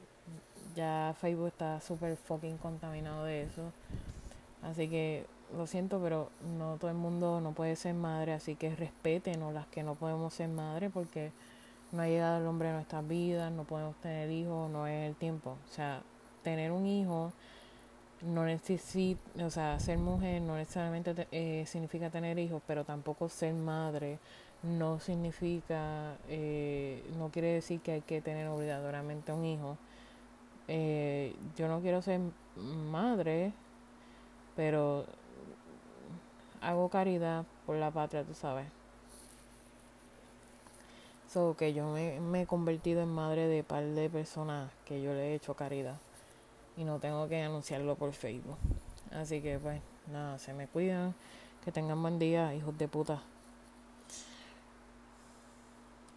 ya 0.76 1.16
Facebook 1.22 1.49
está 1.49 1.80
súper 1.80 2.18
fucking 2.18 2.57
contaminado 2.57 3.24
de 3.26 3.43
eso. 3.43 3.72
Así 4.64 4.89
que 4.89 5.28
lo 5.55 5.68
siento, 5.68 5.99
pero 6.01 6.32
no 6.57 6.78
todo 6.78 6.89
el 6.89 6.97
mundo 6.97 7.39
no 7.39 7.51
puede 7.51 7.76
ser 7.76 7.93
madre, 7.93 8.34
así 8.34 8.55
que 8.55 8.76
respeten 8.76 9.53
las 9.53 9.68
que 9.68 9.84
no 9.84 9.93
podemos 9.93 10.34
ser 10.34 10.49
madre 10.49 10.89
porque 10.89 11.32
no 11.91 12.01
ha 12.01 12.07
llegado 12.07 12.41
el 12.41 12.47
hombre 12.47 12.70
a 12.70 12.74
nuestras 12.74 13.07
vidas, 13.07 13.51
no 13.51 13.64
podemos 13.66 13.95
tener 13.97 14.32
hijos, 14.32 14.72
no 14.72 14.88
es 14.88 15.07
el 15.07 15.16
tiempo. 15.16 15.55
O 15.70 15.72
sea, 15.72 16.01
tener 16.41 16.72
un 16.72 16.88
hijo 16.88 17.32
no 18.24 18.45
necesita, 18.45 19.45
o 19.45 19.49
sea, 19.49 19.80
ser 19.80 19.97
mujer 19.97 20.41
no 20.41 20.55
necesariamente 20.55 21.28
eh, 21.32 21.65
significa 21.67 22.09
tener 22.09 22.38
hijos, 22.39 22.61
pero 22.67 22.84
tampoco 22.84 23.30
ser 23.30 23.53
madre 23.53 24.19
no 24.63 24.99
significa, 24.99 26.17
eh, 26.30 27.03
no 27.17 27.30
quiere 27.30 27.53
decir 27.53 27.82
que 27.82 27.93
hay 27.93 28.01
que 28.01 28.22
tener 28.22 28.47
obligatoriamente 28.47 29.32
un 29.34 29.45
hijo. 29.45 29.78
Eh, 30.67 31.36
yo 31.57 31.67
no 31.67 31.82
quiero 31.82 32.01
ser 32.01 32.22
madre, 32.55 33.53
pero 34.55 35.05
hago 36.61 36.89
caridad 36.89 37.45
por 37.65 37.76
la 37.78 37.91
patria, 37.91 38.24
tú 38.24 38.34
sabes. 38.36 38.67
So 41.28 41.55
que 41.57 41.74
yo 41.74 41.89
me, 41.91 42.19
me 42.19 42.41
he 42.41 42.45
convertido 42.45 43.01
en 43.01 43.09
madre 43.09 43.47
de 43.47 43.63
par 43.63 43.84
de 43.86 44.09
personas 44.09 44.69
que 44.86 45.01
yo 45.01 45.13
le 45.13 45.32
he 45.32 45.36
hecho 45.36 45.55
caridad 45.55 45.95
y 46.78 46.84
no 46.84 46.99
tengo 46.99 47.28
que 47.28 47.41
anunciarlo 47.41 47.95
por 47.95 48.13
Facebook. 48.13 48.57
Así 49.11 49.41
que 49.41 49.59
pues 49.59 49.82
nada, 50.11 50.38
se 50.38 50.53
me 50.53 50.67
cuidan, 50.67 51.13
que 51.63 51.72
tengan 51.72 52.01
buen 52.01 52.19
día, 52.19 52.53
hijos 52.55 52.78
de 52.78 52.88
puta. 52.88 53.22